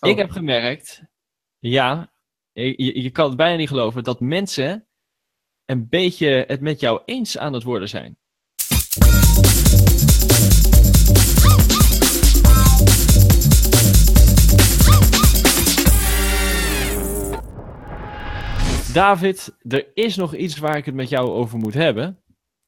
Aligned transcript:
Oh. 0.00 0.10
Ik 0.10 0.16
heb 0.16 0.30
gemerkt, 0.30 1.02
ja, 1.58 2.12
je, 2.52 3.02
je 3.02 3.10
kan 3.10 3.28
het 3.28 3.36
bijna 3.36 3.56
niet 3.56 3.68
geloven, 3.68 4.04
dat 4.04 4.20
mensen 4.20 4.86
een 5.64 5.88
beetje 5.88 6.44
het 6.46 6.60
met 6.60 6.80
jou 6.80 7.02
eens 7.04 7.38
aan 7.38 7.52
het 7.52 7.62
worden 7.62 7.88
zijn. 7.88 8.18
David, 18.92 19.56
er 19.68 19.90
is 19.94 20.16
nog 20.16 20.34
iets 20.34 20.58
waar 20.58 20.76
ik 20.76 20.84
het 20.84 20.94
met 20.94 21.08
jou 21.08 21.28
over 21.28 21.58
moet 21.58 21.74
hebben. 21.74 22.22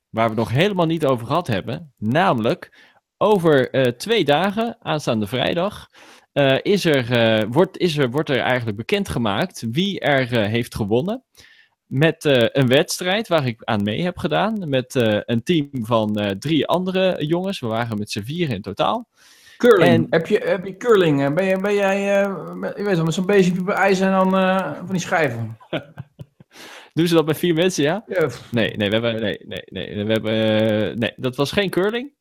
Waar 0.08 0.24
we 0.24 0.30
het 0.30 0.38
nog 0.38 0.50
helemaal 0.50 0.86
niet 0.86 1.06
over 1.06 1.26
gehad 1.26 1.46
hebben. 1.46 1.94
Namelijk, 1.96 2.92
over 3.16 3.70
eh, 3.70 3.92
twee 3.92 4.24
dagen, 4.24 4.76
aanstaande 4.80 5.26
vrijdag, 5.26 5.90
eh, 6.38 6.56
is, 6.62 6.84
er, 6.84 7.10
eh, 7.12 7.44
wordt, 7.50 7.78
is 7.78 7.96
er, 7.96 8.10
wordt 8.10 8.30
er 8.30 8.38
eigenlijk 8.38 8.76
bekendgemaakt 8.76 9.64
wie 9.70 10.00
er 10.00 10.32
eh, 10.32 10.46
heeft 10.46 10.74
gewonnen. 10.74 11.22
Met 11.86 12.24
een 12.52 12.66
wedstrijd 12.68 13.28
waar 13.28 13.46
ik 13.46 13.64
aan 13.64 13.82
mee 13.82 14.02
heb 14.02 14.18
gedaan. 14.18 14.68
Met 14.68 14.94
een 15.26 15.42
team 15.42 15.68
van 15.72 16.36
drie 16.38 16.66
andere 16.66 17.26
jongens. 17.26 17.60
We 17.60 17.66
waren 17.66 17.98
met 17.98 18.10
z'n 18.10 18.22
vier 18.22 18.50
in 18.50 18.62
totaal. 18.62 19.08
Curling. 19.56 19.92
En- 19.92 20.06
Heb, 20.10 20.26
je, 20.26 20.38
heb 20.44 20.64
je 20.66 20.76
curling? 20.76 21.34
Ben, 21.34 21.44
je, 21.44 21.60
ben 21.60 21.74
jij, 21.74 22.28
met- 22.54 22.76
je 22.76 22.82
weet 22.84 22.96
wel, 22.96 23.04
met 23.04 23.14
zo'n 23.14 23.26
beestje 23.26 23.60
op 23.60 23.68
ijs 23.68 24.00
en 24.00 24.10
dan 24.10 24.30
van 24.76 24.88
die 24.90 25.00
schijven? 25.00 25.56
Doen 26.94 27.06
ze 27.06 27.14
dat 27.14 27.26
met 27.26 27.38
vier 27.38 27.54
mensen, 27.54 27.82
ja? 27.84 28.04
Ja, 28.06 28.28
Nee, 28.50 28.76
nee, 28.76 28.88
we 28.90 28.94
hebben, 28.94 29.20
nee, 29.22 29.38
nee, 29.46 29.62
nee, 29.66 30.04
we 30.04 30.12
hebben, 30.12 30.98
nee, 30.98 31.12
dat 31.16 31.36
was 31.36 31.52
geen 31.52 31.70
curling. 31.70 32.12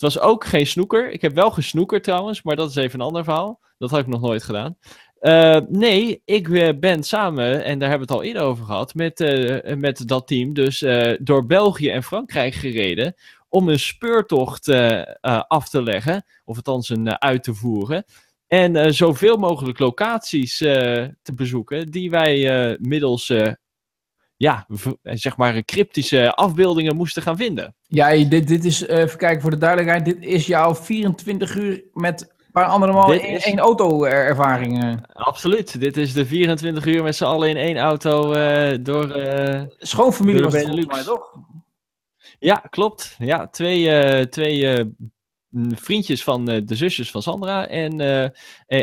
Het 0.00 0.14
was 0.14 0.22
ook 0.22 0.44
geen 0.44 0.66
snoeker. 0.66 1.10
Ik 1.10 1.22
heb 1.22 1.34
wel 1.34 1.50
gesnoekerd 1.50 2.04
trouwens, 2.04 2.42
maar 2.42 2.56
dat 2.56 2.70
is 2.70 2.76
even 2.76 3.00
een 3.00 3.06
ander 3.06 3.24
verhaal. 3.24 3.60
Dat 3.78 3.90
had 3.90 4.00
ik 4.00 4.06
nog 4.06 4.20
nooit 4.20 4.42
gedaan. 4.42 4.76
Eh, 5.18 5.60
nee, 5.68 6.22
ik 6.24 6.48
eh, 6.48 6.78
ben 6.78 7.02
samen, 7.02 7.64
en 7.64 7.78
daar 7.78 7.88
hebben 7.88 8.08
we 8.08 8.12
het 8.14 8.22
al 8.22 8.28
eerder 8.28 8.42
over 8.42 8.64
gehad, 8.64 8.94
met, 8.94 9.20
eh, 9.20 9.76
met 9.76 10.08
dat 10.08 10.26
team 10.26 10.52
dus 10.52 10.84
door 11.20 11.46
België 11.46 11.90
en 11.90 12.02
Frankrijk 12.02 12.54
gereden 12.54 13.14
om 13.48 13.68
een 13.68 13.78
speurtocht 13.78 14.68
af 15.48 15.68
te 15.68 15.82
leggen, 15.82 16.24
of 16.44 16.56
althans 16.56 16.88
een 16.88 17.20
uit 17.20 17.42
te 17.42 17.54
voeren. 17.54 18.04
En 18.46 18.94
zoveel 18.94 19.36
mogelijk 19.36 19.78
locaties 19.78 20.56
te 20.56 21.34
bezoeken 21.34 21.90
die 21.90 22.10
wij 22.10 22.76
middels 22.80 23.32
ja, 24.40 24.64
v- 24.68 24.92
zeg 25.02 25.36
maar 25.36 25.62
cryptische 25.64 26.34
afbeeldingen 26.34 26.96
moesten 26.96 27.22
gaan 27.22 27.36
vinden. 27.36 27.74
Jij, 27.82 28.28
dit, 28.28 28.48
dit 28.48 28.64
is, 28.64 28.86
eh, 28.86 28.98
even 28.98 29.18
kijken 29.18 29.40
voor 29.42 29.50
de 29.50 29.58
duidelijkheid, 29.58 30.04
dit 30.04 30.16
is 30.20 30.46
jouw 30.46 30.74
24 30.74 31.56
uur 31.56 31.82
met 31.92 32.20
een 32.38 32.52
paar 32.52 32.64
andere 32.64 32.92
man 32.92 33.10
Dit 33.10 33.22
in 33.22 33.28
is- 33.34 33.44
één 33.44 33.58
auto-ervaring. 33.58 34.82
eh. 34.82 34.92
Absoluut. 35.12 35.80
Dit 35.80 35.96
is 35.96 36.12
de 36.12 36.26
24 36.26 36.86
uur 36.86 37.02
met 37.02 37.16
z'n 37.16 37.24
allen 37.24 37.48
in 37.48 37.56
één 37.56 37.76
auto 37.78 38.32
eh, 38.32 38.78
door. 38.80 39.10
eh, 39.10 39.62
Schoonfamilie 39.78 40.40
Door 40.42 40.50
was 40.50 40.62
het 40.62 40.86
mij, 40.86 41.02
toch? 41.02 41.34
Ja, 42.38 42.54
klopt. 42.70 43.16
Ja, 43.18 43.46
twee, 43.48 43.90
eh, 43.90 44.24
twee 44.26 44.68
eh, 44.72 44.84
vriendjes 45.74 46.24
van 46.24 46.48
eh, 46.48 46.60
de 46.64 46.74
zusjes 46.74 47.10
van 47.10 47.22
Sandra 47.22 47.66
en 47.66 48.00
eh, 48.00 48.24
eh, 48.24 48.30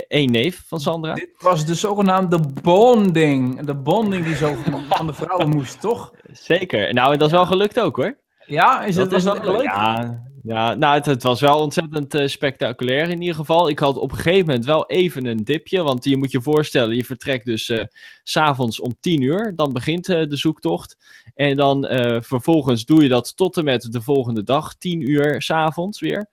één 0.07 0.31
neef 0.31 0.63
van 0.67 0.79
Sandra. 0.79 1.13
Dit 1.13 1.35
was 1.39 1.65
de 1.65 1.75
zogenaamde 1.75 2.39
bonding. 2.63 3.61
De 3.61 3.75
bonding 3.75 4.25
die 4.25 4.35
zo 4.35 4.55
van, 4.89 5.07
de 5.07 5.13
vrouwen 5.13 5.49
moest, 5.49 5.81
toch? 5.81 6.13
Zeker. 6.31 6.93
Nou, 6.93 7.13
en 7.13 7.19
dat 7.19 7.27
is 7.27 7.33
wel 7.33 7.45
gelukt 7.45 7.79
ook 7.79 7.95
hoor. 7.95 8.17
Ja, 8.45 8.83
is 8.83 8.95
het, 8.95 9.09
Dat 9.09 9.19
is 9.19 9.25
is 9.25 9.33
dat 9.33 9.43
wel 9.43 9.51
leuk? 9.51 9.63
Ja, 9.63 10.23
ja 10.43 10.73
nou, 10.73 10.95
het, 10.95 11.05
het 11.05 11.23
was 11.23 11.41
wel 11.41 11.59
ontzettend 11.59 12.31
spectaculair 12.31 13.09
in 13.09 13.21
ieder 13.21 13.35
geval. 13.35 13.69
Ik 13.69 13.79
had 13.79 13.97
op 13.97 14.11
een 14.11 14.17
gegeven 14.17 14.45
moment 14.45 14.65
wel 14.65 14.85
even 14.85 15.25
een 15.25 15.43
dipje. 15.43 15.83
Want 15.83 16.03
je 16.03 16.17
moet 16.17 16.31
je 16.31 16.41
voorstellen, 16.41 16.95
je 16.95 17.05
vertrekt 17.05 17.45
dus 17.45 17.69
eh, 17.69 17.83
s 18.23 18.31
s'avonds 18.31 18.79
om 18.79 18.95
10 18.99 19.21
uur. 19.21 19.53
Dan 19.55 19.73
begint 19.73 20.05
de 20.05 20.27
zoektocht. 20.29 20.97
En 21.35 21.55
dan 21.55 21.85
vervolgens 22.23 22.85
doe 22.85 23.03
je 23.03 23.09
dat 23.09 23.35
tot 23.35 23.57
en 23.57 23.63
met 23.63 23.91
de 23.91 24.01
volgende 24.01 24.43
dag, 24.43 24.75
10 24.75 25.09
uur 25.09 25.41
s'avonds 25.41 25.99
weer. 25.99 26.29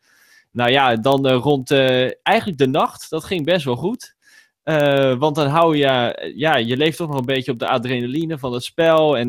Nou 0.55 0.71
ja, 0.71 0.97
dan 0.97 1.27
eh, 1.27 1.37
rond 1.37 1.71
eh, 1.71 2.11
eigenlijk 2.23 2.59
de 2.59 2.67
nacht, 2.67 3.11
dat 3.11 3.25
ging 3.25 3.45
best 3.45 3.65
wel 3.65 3.77
goed. 3.77 4.15
Eh, 4.63 5.15
want 5.15 5.37
dan 5.37 5.47
hou 5.47 5.77
je, 5.77 6.33
ja, 6.37 6.57
je 6.57 6.77
leeft 6.77 6.97
toch 6.97 7.09
nog 7.09 7.19
een 7.19 7.25
beetje 7.25 7.53
op 7.53 7.59
de 7.59 7.69
adrenaline 7.69 8.39
van 8.39 8.53
het 8.53 8.65
spel. 8.65 9.19
En, 9.19 9.29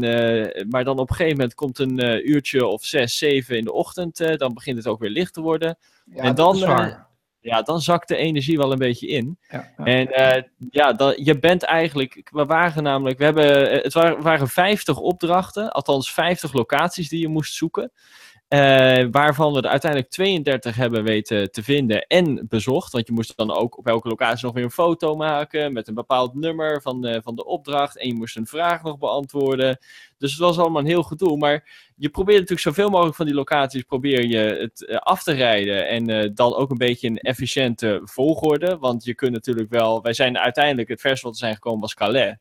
maar 0.69 0.83
dan 0.83 0.99
op 0.99 1.09
een 1.09 1.15
gegeven 1.15 1.37
moment 1.37 1.55
komt 1.55 1.79
een 1.79 2.29
uurtje 2.29 2.65
of 2.65 2.85
zes, 2.85 3.17
zeven 3.17 3.57
in 3.57 3.63
de 3.63 3.73
ochtend. 3.73 4.37
dan 4.37 4.53
begint 4.53 4.77
het 4.77 4.87
ook 4.87 4.99
weer 4.99 5.09
licht 5.09 5.33
te 5.33 5.41
worden. 5.41 5.77
Ja, 6.05 6.23
En 6.23 6.35
dan. 6.35 6.57
Ja, 7.39 7.61
dan 7.61 7.81
zakt 7.81 8.07
de 8.07 8.15
energie 8.15 8.57
wel 8.57 8.71
een 8.71 8.77
beetje 8.77 9.07
in. 9.07 9.37
Ja, 9.49 9.73
ja. 9.77 9.83
En 9.83 10.47
ja, 10.69 10.93
dan, 10.93 11.13
je 11.23 11.39
bent 11.39 11.63
eigenlijk, 11.63 12.29
we 12.31 12.45
waren 12.45 12.83
namelijk, 12.83 13.17
we 13.17 13.23
hebben, 13.23 13.71
het 13.71 13.93
waren, 13.93 14.21
waren 14.21 14.47
50 14.47 14.97
opdrachten, 14.97 15.71
althans 15.71 16.13
50 16.13 16.53
locaties 16.53 17.09
die 17.09 17.19
je 17.19 17.27
moest 17.27 17.53
zoeken. 17.53 17.91
Eh, 18.47 19.05
waarvan 19.11 19.53
we 19.53 19.61
er 19.61 19.69
uiteindelijk 19.69 20.11
32 20.11 20.75
hebben 20.75 21.03
weten 21.03 21.51
te 21.51 21.63
vinden 21.63 22.07
en 22.07 22.45
bezocht. 22.47 22.91
Want 22.91 23.07
je 23.07 23.13
moest 23.13 23.37
dan 23.37 23.51
ook 23.51 23.77
op 23.77 23.87
elke 23.87 24.07
locatie 24.07 24.45
nog 24.45 24.53
weer 24.53 24.63
een 24.63 24.71
foto 24.71 25.15
maken 25.15 25.73
met 25.73 25.87
een 25.87 25.93
bepaald 25.93 26.33
nummer 26.33 26.81
van, 26.81 27.05
eh, 27.05 27.21
van 27.23 27.35
de 27.35 27.45
opdracht. 27.45 27.97
En 27.97 28.07
je 28.07 28.13
moest 28.13 28.37
een 28.37 28.47
vraag 28.47 28.83
nog 28.83 28.97
beantwoorden. 28.97 29.77
Dus 30.17 30.31
het 30.31 30.39
was 30.39 30.57
allemaal 30.57 30.81
een 30.81 30.87
heel 30.87 31.03
gedoe. 31.03 31.37
Maar 31.37 31.91
je 31.95 32.09
probeert 32.09 32.39
natuurlijk 32.39 32.67
zoveel 32.67 32.89
mogelijk 32.89 33.15
van 33.15 33.25
die 33.25 33.35
locaties 33.35 33.83
probeer 33.83 34.25
je 34.25 34.37
het 34.37 34.85
eh, 34.85 34.97
af 34.97 35.23
te 35.23 35.33
rijden. 35.33 35.87
En 35.87 36.33
dan 36.33 36.55
ook 36.55 36.71
een 36.71 36.77
beetje 36.77 37.07
in 37.07 37.17
efficiënte 37.17 38.01
volgorde. 38.03 38.77
Want 38.77 39.03
je 39.03 39.15
kunt 39.15 39.31
natuurlijk 39.31 39.69
wel. 39.69 40.01
Wij 40.01 40.13
zijn 40.13 40.37
uiteindelijk 40.37 40.89
het 40.89 41.01
verste 41.01 41.25
wat 41.25 41.33
we 41.33 41.39
zijn 41.39 41.53
gekomen 41.53 41.79
was 41.79 41.93
Calais. 41.93 42.35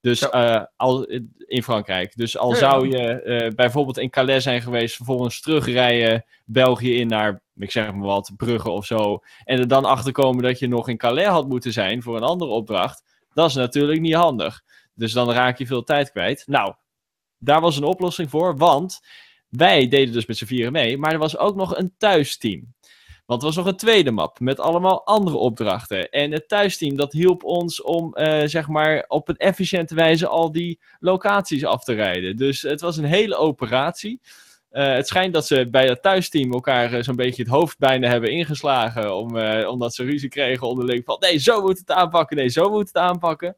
Dus 0.00 0.20
Ja. 0.20 0.28
eh, 0.30 0.64
al, 0.76 1.04
in 1.46 1.62
Frankrijk. 1.62 2.16
Dus 2.16 2.38
al 2.38 2.50
Ja, 2.50 2.56
zou 2.56 2.88
je 2.88 3.22
eh, 3.22 3.50
bijvoorbeeld 3.54 3.98
in 3.98 4.10
Calais 4.10 4.42
zijn 4.42 4.62
geweest, 4.62 4.96
vervolgens 4.96 5.40
terugrijden 5.40 6.24
België 6.44 6.96
in 6.96 7.06
naar, 7.06 7.42
ik 7.56 7.70
zeg 7.70 7.92
maar 7.92 8.06
wat, 8.06 8.32
Brugge 8.36 8.70
of 8.70 8.86
zo. 8.86 9.18
En 9.44 9.58
er 9.58 9.68
dan 9.68 9.84
achterkomen 9.84 10.42
dat 10.42 10.58
je 10.58 10.68
nog 10.68 10.88
in 10.88 10.96
Calais 10.96 11.26
had 11.26 11.48
moeten 11.48 11.72
zijn 11.72 12.02
voor 12.02 12.16
een 12.16 12.22
andere 12.22 12.50
opdracht. 12.50 13.02
Dat 13.34 13.48
is 13.48 13.54
natuurlijk 13.54 14.00
niet 14.00 14.14
handig. 14.14 14.62
Dus 14.94 15.12
dan 15.12 15.32
raak 15.32 15.58
je 15.58 15.66
veel 15.66 15.84
tijd 15.84 16.10
kwijt. 16.10 16.42
Nou, 16.46 16.74
daar 17.38 17.60
was 17.60 17.76
een 17.76 17.84
oplossing 17.84 18.30
voor, 18.30 18.56
want 18.56 19.00
wij 19.48 19.88
deden 19.88 20.12
dus 20.14 20.26
met 20.26 20.36
z'n 20.36 20.44
vieren 20.44 20.72
mee, 20.72 20.98
maar 20.98 21.12
er 21.12 21.18
was 21.18 21.36
ook 21.38 21.56
nog 21.56 21.76
een 21.76 21.94
thuisteam. 21.98 22.74
Want 23.30 23.42
er 23.42 23.48
was 23.48 23.56
nog 23.56 23.66
een 23.66 23.76
tweede 23.76 24.10
map 24.10 24.40
met 24.40 24.60
allemaal 24.60 25.06
andere 25.06 25.36
opdrachten. 25.36 26.10
En 26.10 26.32
het 26.32 26.48
thuisteam 26.48 26.96
dat 26.96 27.12
hielp 27.12 27.44
ons 27.44 27.82
om 27.82 28.14
eh, 28.14 28.46
zeg 28.46 28.68
maar 28.68 29.04
op 29.08 29.28
een 29.28 29.36
efficiënte 29.36 29.94
wijze 29.94 30.26
al 30.26 30.52
die 30.52 30.80
locaties 31.00 31.64
af 31.64 31.84
te 31.84 31.92
rijden. 31.92 32.36
Dus 32.36 32.62
het 32.62 32.80
was 32.80 32.96
een 32.96 33.04
hele 33.04 33.36
operatie. 33.36 34.20
Eh, 34.70 34.92
het 34.92 35.08
schijnt 35.08 35.34
dat 35.34 35.46
ze 35.46 35.68
bij 35.70 35.86
het 35.86 36.02
thuisteam 36.02 36.52
elkaar 36.52 36.92
eh, 36.92 37.02
zo'n 37.02 37.16
beetje 37.16 37.42
het 37.42 37.50
hoofd 37.50 37.78
bijna 37.78 38.08
hebben 38.08 38.30
ingeslagen. 38.30 39.16
Om, 39.16 39.38
omdat 39.66 39.94
ze 39.94 40.04
ruzie 40.04 40.28
kregen 40.28 40.66
onderling 40.66 41.04
van 41.04 41.16
nee, 41.20 41.38
zo 41.38 41.60
moet 41.60 41.78
het 41.78 41.90
aanpakken, 41.90 42.36
nee, 42.36 42.48
zo 42.48 42.70
moet 42.70 42.86
het 42.86 42.96
aanpakken. 42.96 43.56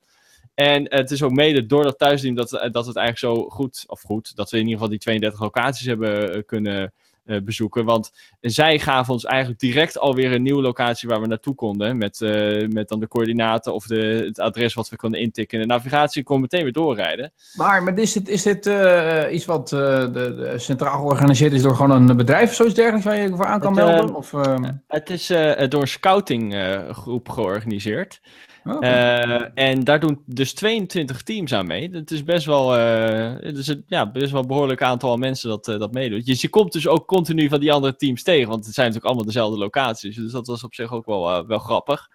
En 0.54 0.94
het 0.94 1.10
is 1.10 1.22
ook 1.22 1.32
mede 1.32 1.66
door 1.66 1.82
dat 1.82 1.98
thuisteam 1.98 2.34
dat, 2.34 2.50
dat 2.50 2.86
het 2.86 2.96
eigenlijk 2.96 3.18
zo 3.18 3.48
goed, 3.48 3.84
of 3.86 4.00
goed, 4.00 4.36
dat 4.36 4.50
we 4.50 4.56
in 4.56 4.62
ieder 4.62 4.78
geval 4.78 4.90
die 4.90 4.98
32 4.98 5.40
locaties 5.40 5.86
hebben 5.86 6.44
kunnen 6.44 6.92
eh, 7.24 7.36
bezoeken. 7.42 7.84
Want 7.84 8.12
zij 8.40 8.78
gaven 8.78 9.12
ons 9.12 9.24
eigenlijk 9.24 9.60
direct 9.60 9.98
alweer 9.98 10.32
een 10.32 10.42
nieuwe 10.42 10.62
locatie 10.62 11.08
waar 11.08 11.20
we 11.20 11.26
naartoe 11.26 11.54
konden. 11.54 11.96
Met, 11.96 12.20
eh, 12.20 12.68
met 12.68 12.88
dan 12.88 13.00
de 13.00 13.08
coördinaten 13.08 13.74
of 13.74 13.86
de, 13.86 14.22
het 14.26 14.38
adres 14.38 14.74
wat 14.74 14.88
we 14.88 14.96
konden 14.96 15.20
intikken. 15.20 15.60
En 15.60 15.68
de 15.68 15.74
navigatie 15.74 16.22
kon 16.22 16.40
meteen 16.40 16.62
weer 16.62 16.72
doorrijden. 16.72 17.32
Maar, 17.54 17.82
maar 17.82 17.98
is 17.98 18.12
dit, 18.12 18.28
is 18.28 18.42
dit 18.42 18.66
eh, 18.66 19.24
iets 19.30 19.44
wat 19.44 19.68
de, 19.68 20.10
de 20.12 20.54
centraal 20.58 20.98
georganiseerd 20.98 21.52
is 21.52 21.62
door 21.62 21.76
gewoon 21.76 22.08
een 22.08 22.16
bedrijf 22.16 22.48
of 22.48 22.54
zoiets 22.54 22.74
dergelijks 22.74 23.06
waar 23.06 23.16
je 23.16 23.36
voor 23.36 23.46
aan 23.46 23.60
kan 23.60 23.76
Het, 23.76 23.86
melden? 23.86 24.08
eh, 24.10 24.16
of, 24.16 24.32
ehm, 24.32 24.64
Het 24.88 25.10
is 25.10 25.26
door 25.68 25.80
een 25.80 25.88
scoutinggroep 25.88 27.28
georganiseerd. 27.28 28.20
Oké. 28.64 28.86
Eh, 28.86 29.48
en 29.54 29.84
daar 29.84 30.00
doen 30.00 30.22
dus 30.26 30.54
22 30.54 31.22
teams 31.22 31.54
aan 31.54 31.66
mee. 31.66 31.90
Het 31.92 32.10
is 32.10 32.24
best 32.24 32.46
wel, 32.46 32.76
eh, 32.76 33.32
het 33.40 33.56
is 33.56 33.66
een 33.66 33.84
ja, 33.86 34.10
best 34.10 34.30
wel 34.32 34.40
een 34.40 34.46
behoorlijk 34.46 34.82
aantal 34.82 35.16
mensen 35.16 35.48
dat, 35.48 35.68
eh, 35.68 35.78
dat 35.78 35.92
meedoet. 35.92 36.26
Dus 36.26 36.40
je 36.40 36.48
komt 36.48 36.72
dus 36.72 36.88
ook 36.88 37.06
continu 37.06 37.48
van 37.48 37.60
die 37.60 37.72
andere 37.72 37.96
teams 37.96 38.22
tegen, 38.22 38.48
want 38.48 38.64
het 38.64 38.74
zijn 38.74 38.86
natuurlijk 38.86 39.14
allemaal 39.14 39.32
dezelfde 39.32 39.58
locaties. 39.58 40.16
Dus 40.16 40.32
dat 40.32 40.46
was 40.46 40.64
op 40.64 40.74
zich 40.74 40.92
ook 40.92 41.06
wel, 41.06 41.46
wel 41.46 41.58
grappig. 41.58 42.08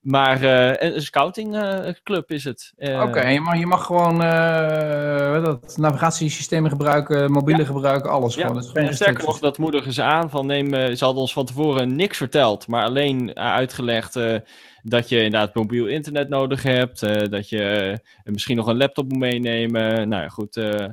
Maar 0.00 0.42
een 0.82 1.02
scoutingclub 1.02 2.30
is 2.30 2.44
het. 2.44 2.72
Oké, 2.76 3.28
je, 3.28 3.40
mag, 3.40 3.58
je 3.58 3.66
mag 3.66 3.86
gewoon 3.86 4.18
dat, 5.42 5.76
navigatiesystemen 5.76 6.70
gebruiken, 6.70 7.32
mobiele 7.32 7.66
gebruiken, 7.66 8.10
alles 8.10 8.34
Ja, 8.34 8.46
gewoon. 8.46 8.62
Dat 8.62 8.72
en 8.72 8.94
sterker 8.94 9.24
nog, 9.24 9.38
dat 9.38 9.58
moedigen 9.58 9.92
ze 9.92 10.02
aan. 10.02 10.30
Van 10.30 10.46
neem, 10.46 10.70
ze 10.70 11.04
hadden 11.04 11.22
ons 11.22 11.32
van 11.32 11.46
tevoren 11.46 11.96
niks 11.96 12.16
verteld, 12.16 12.66
maar 12.66 12.84
alleen 12.84 13.36
uitgelegd 13.36 14.16
dat 14.82 15.08
je 15.08 15.16
inderdaad 15.16 15.54
mobiel 15.54 15.86
internet 15.86 16.28
nodig 16.28 16.62
hebt. 16.62 17.02
eh, 17.02 17.28
dat 17.28 17.48
je 17.48 17.62
eh, 18.24 18.32
misschien 18.32 18.56
nog 18.56 18.66
een 18.66 18.76
laptop 18.76 19.08
moet 19.08 19.18
meenemen. 19.18 20.08
Nou 20.08 20.22
ja, 20.22 20.28
goed. 20.28 20.56
eh, 20.56 20.86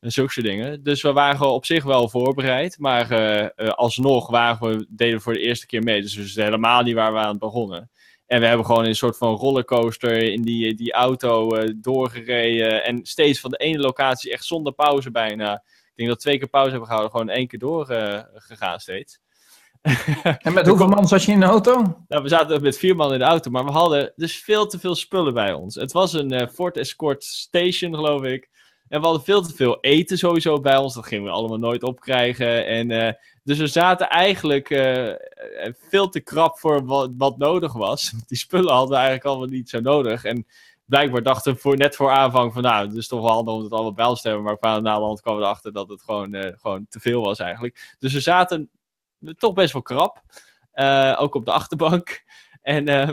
zulke 0.00 0.32
soort 0.32 0.46
dingen. 0.46 0.82
Dus 0.82 1.02
we 1.02 1.12
waren 1.12 1.50
op 1.50 1.64
zich 1.64 1.84
wel 1.84 2.08
voorbereid. 2.08 2.78
Maar 2.78 3.12
uh, 3.12 3.68
alsnog 3.70 4.30
waren 4.30 4.68
we, 4.68 4.86
deden 4.88 5.16
we 5.16 5.22
voor 5.22 5.32
de 5.32 5.40
eerste 5.40 5.66
keer 5.66 5.82
mee. 5.82 6.02
Dus 6.02 6.14
we 6.14 6.22
wisten 6.22 6.44
helemaal 6.44 6.82
niet 6.82 6.94
waar 6.94 7.12
we 7.12 7.18
aan 7.18 7.38
begonnen. 7.38 7.90
En 8.26 8.40
we 8.40 8.46
hebben 8.46 8.66
gewoon 8.66 8.84
een 8.84 8.94
soort 8.94 9.16
van 9.16 9.34
rollercoaster 9.34 10.16
in 10.16 10.42
die, 10.42 10.74
die 10.74 10.92
auto 10.92 11.56
uh, 11.56 11.72
doorgereden. 11.76 12.84
En 12.84 13.00
steeds 13.02 13.40
van 13.40 13.50
de 13.50 13.56
ene 13.56 13.78
locatie 13.78 14.32
echt 14.32 14.44
zonder 14.44 14.72
pauze 14.72 15.10
bijna. 15.10 15.54
Ik 15.54 15.92
denk 15.94 16.08
dat 16.08 16.20
twee 16.20 16.38
keer 16.38 16.48
pauze 16.48 16.70
hebben 16.70 16.88
gehouden. 16.88 17.12
Gewoon 17.12 17.34
één 17.34 17.46
keer 17.46 17.58
doorgegaan 17.58 18.80
steeds. 18.80 19.20
En 20.38 20.52
met 20.52 20.66
hoeveel 20.66 20.88
man 20.88 21.08
zat 21.08 21.22
je 21.22 21.32
in 21.32 21.40
de 21.40 21.46
auto? 21.46 22.04
Nou, 22.08 22.22
we 22.22 22.28
zaten 22.28 22.62
met 22.62 22.78
vier 22.78 22.96
man 22.96 23.12
in 23.12 23.18
de 23.18 23.24
auto, 23.24 23.50
maar 23.50 23.64
we 23.64 23.70
hadden 23.70 24.12
dus 24.16 24.36
veel 24.36 24.66
te 24.66 24.78
veel 24.78 24.94
spullen 24.94 25.34
bij 25.34 25.52
ons. 25.52 25.74
Het 25.74 25.92
was 25.92 26.12
een 26.12 26.32
uh, 26.32 26.46
Ford 26.46 26.76
Escort 26.76 27.24
Station, 27.24 27.94
geloof 27.94 28.22
ik. 28.22 28.48
En 28.88 29.00
we 29.00 29.06
hadden 29.06 29.24
veel 29.24 29.42
te 29.42 29.54
veel 29.54 29.78
eten 29.80 30.18
sowieso 30.18 30.60
bij 30.60 30.76
ons. 30.76 30.94
Dat 30.94 31.06
gingen 31.06 31.24
we 31.24 31.30
allemaal 31.30 31.58
nooit 31.58 31.82
opkrijgen. 31.82 32.66
En, 32.66 32.90
uh, 32.90 33.12
dus 33.44 33.58
we 33.58 33.66
zaten 33.66 34.08
eigenlijk 34.08 34.70
uh, 34.70 35.12
veel 35.88 36.08
te 36.08 36.20
krap 36.20 36.58
voor 36.58 36.84
wat, 36.84 37.10
wat, 37.16 37.38
nodig 37.38 37.72
was. 37.72 38.12
Die 38.28 38.38
spullen 38.38 38.72
hadden 38.72 38.90
we 38.90 38.94
eigenlijk 38.94 39.24
allemaal 39.24 39.46
niet 39.46 39.68
zo 39.68 39.80
nodig. 39.80 40.24
En 40.24 40.46
blijkbaar 40.84 41.22
dachten 41.22 41.52
we 41.52 41.58
voor, 41.58 41.76
net 41.76 41.96
voor 41.96 42.10
aanvang 42.10 42.52
van... 42.52 42.62
nou, 42.62 42.86
het 42.86 42.96
is 42.96 43.08
toch 43.08 43.20
wel 43.20 43.32
handig 43.32 43.54
om 43.54 43.62
het 43.62 43.72
allemaal 43.72 43.92
bij 43.92 44.06
ons 44.06 44.20
te 44.20 44.28
hebben. 44.28 44.58
Maar 44.60 44.82
na 44.82 44.94
de 44.94 45.04
hand 45.04 45.20
kwamen 45.20 45.40
we 45.40 45.46
erachter 45.46 45.72
dat 45.72 45.88
het 45.88 46.02
gewoon, 46.02 46.54
gewoon 46.60 46.86
te 46.88 47.00
veel 47.00 47.22
was 47.22 47.38
eigenlijk. 47.38 47.94
Dus 47.98 48.12
we 48.12 48.20
zaten 48.20 48.70
toch 49.38 49.52
best 49.52 49.72
wel 49.72 49.82
krap. 49.82 50.22
Uh, 50.74 51.16
ook 51.18 51.34
op 51.34 51.44
de 51.44 51.52
achterbank. 51.52 52.08
En 52.62 52.88
uh, 52.88 53.10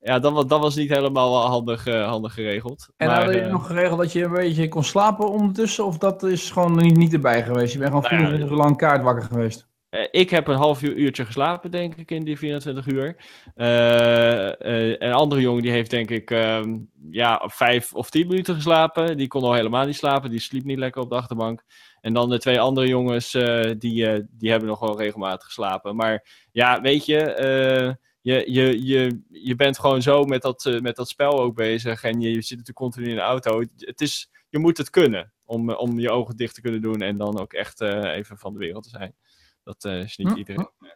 ja, 0.00 0.18
dat, 0.18 0.48
dat, 0.48 0.60
was 0.60 0.76
niet 0.76 0.90
helemaal 0.90 1.46
handig, 1.46 1.86
uh, 1.86 2.08
handig 2.08 2.34
geregeld. 2.34 2.88
En 2.96 3.06
maar, 3.06 3.16
hadden 3.16 3.34
jullie 3.34 3.50
nog 3.50 3.66
geregeld 3.66 3.98
dat 3.98 4.12
je 4.12 4.24
een 4.24 4.32
beetje 4.32 4.68
kon 4.68 4.84
slapen 4.84 5.28
ondertussen? 5.28 5.84
Of 5.84 5.98
dat 5.98 6.22
is 6.22 6.50
gewoon 6.50 6.76
niet, 6.76 6.96
niet 6.96 7.12
erbij 7.12 7.42
geweest? 7.42 7.72
Je 7.72 7.78
bent 7.78 7.90
gewoon 7.90 8.08
24 8.08 8.50
uur 8.50 8.56
lang 8.56 8.76
kaartwakker 8.76 9.24
geweest? 9.24 9.68
ik 10.10 10.30
heb 10.30 10.46
een 10.48 10.56
half 10.56 10.82
uur, 10.82 10.96
uurtje 10.96 11.24
geslapen, 11.24 11.70
denk 11.70 11.94
ik, 11.94 12.10
in 12.10 12.24
die 12.24 12.38
24 12.38 12.86
uur. 12.86 13.16
een 13.54 15.12
andere 15.12 15.40
jongen 15.40 15.62
die 15.62 15.70
heeft, 15.70 15.90
denk 15.90 16.10
ik, 16.10 16.30
ehm, 16.30 16.78
ja, 17.10 17.42
vijf 17.46 17.94
of 17.94 18.10
tien 18.10 18.26
minuten 18.26 18.54
geslapen. 18.54 19.16
Die 19.16 19.28
kon 19.28 19.42
al 19.42 19.54
helemaal 19.54 19.86
niet 19.86 19.96
slapen. 19.96 20.30
Die 20.30 20.40
sliep 20.40 20.64
niet 20.64 20.78
lekker 20.78 21.02
op 21.02 21.10
de 21.10 21.16
achterbank. 21.16 21.64
En 22.00 22.12
dan 22.12 22.30
de 22.30 22.38
twee 22.38 22.60
andere 22.60 22.86
jongens, 22.86 23.34
uh, 23.34 23.70
die, 23.78 24.12
uh, 24.12 24.24
die 24.30 24.50
hebben 24.50 24.68
nog 24.68 24.80
wel 24.80 24.98
regelmatig 24.98 25.46
geslapen. 25.46 25.96
Maar 25.96 26.46
ja, 26.52 26.80
weet 26.80 27.06
je, 27.06 27.18
uh, 27.18 27.94
je, 28.20 28.52
je, 28.52 28.86
je, 28.86 29.22
je 29.28 29.54
bent 29.54 29.78
gewoon 29.78 30.02
zo 30.02 30.24
met 30.24 30.42
dat, 30.42 30.78
met 30.80 30.96
dat 30.96 31.08
spel 31.08 31.40
ook 31.40 31.54
bezig. 31.54 32.02
En 32.02 32.20
je, 32.20 32.28
je 32.28 32.42
zit 32.42 32.58
natuurlijk 32.58 32.76
continu 32.76 33.08
in 33.08 33.14
de 33.14 33.20
auto. 33.20 33.60
Het 33.76 34.00
is, 34.00 34.30
je 34.48 34.58
moet 34.58 34.78
het 34.78 34.90
kunnen 34.90 35.32
om, 35.44 35.70
om 35.70 35.98
je 35.98 36.10
ogen 36.10 36.36
dicht 36.36 36.54
te 36.54 36.60
kunnen 36.60 36.82
doen. 36.82 37.00
En 37.00 37.16
dan 37.16 37.40
ook 37.40 37.52
echt 37.52 37.80
even 37.80 38.38
van 38.38 38.52
de 38.52 38.58
wereld 38.58 38.82
te 38.82 38.88
zijn. 38.88 39.14
Dat 39.62 39.84
is 39.84 40.16
niet 40.16 40.30
hm, 40.30 40.36
iedereen. 40.36 40.68
Hm. 40.78 40.86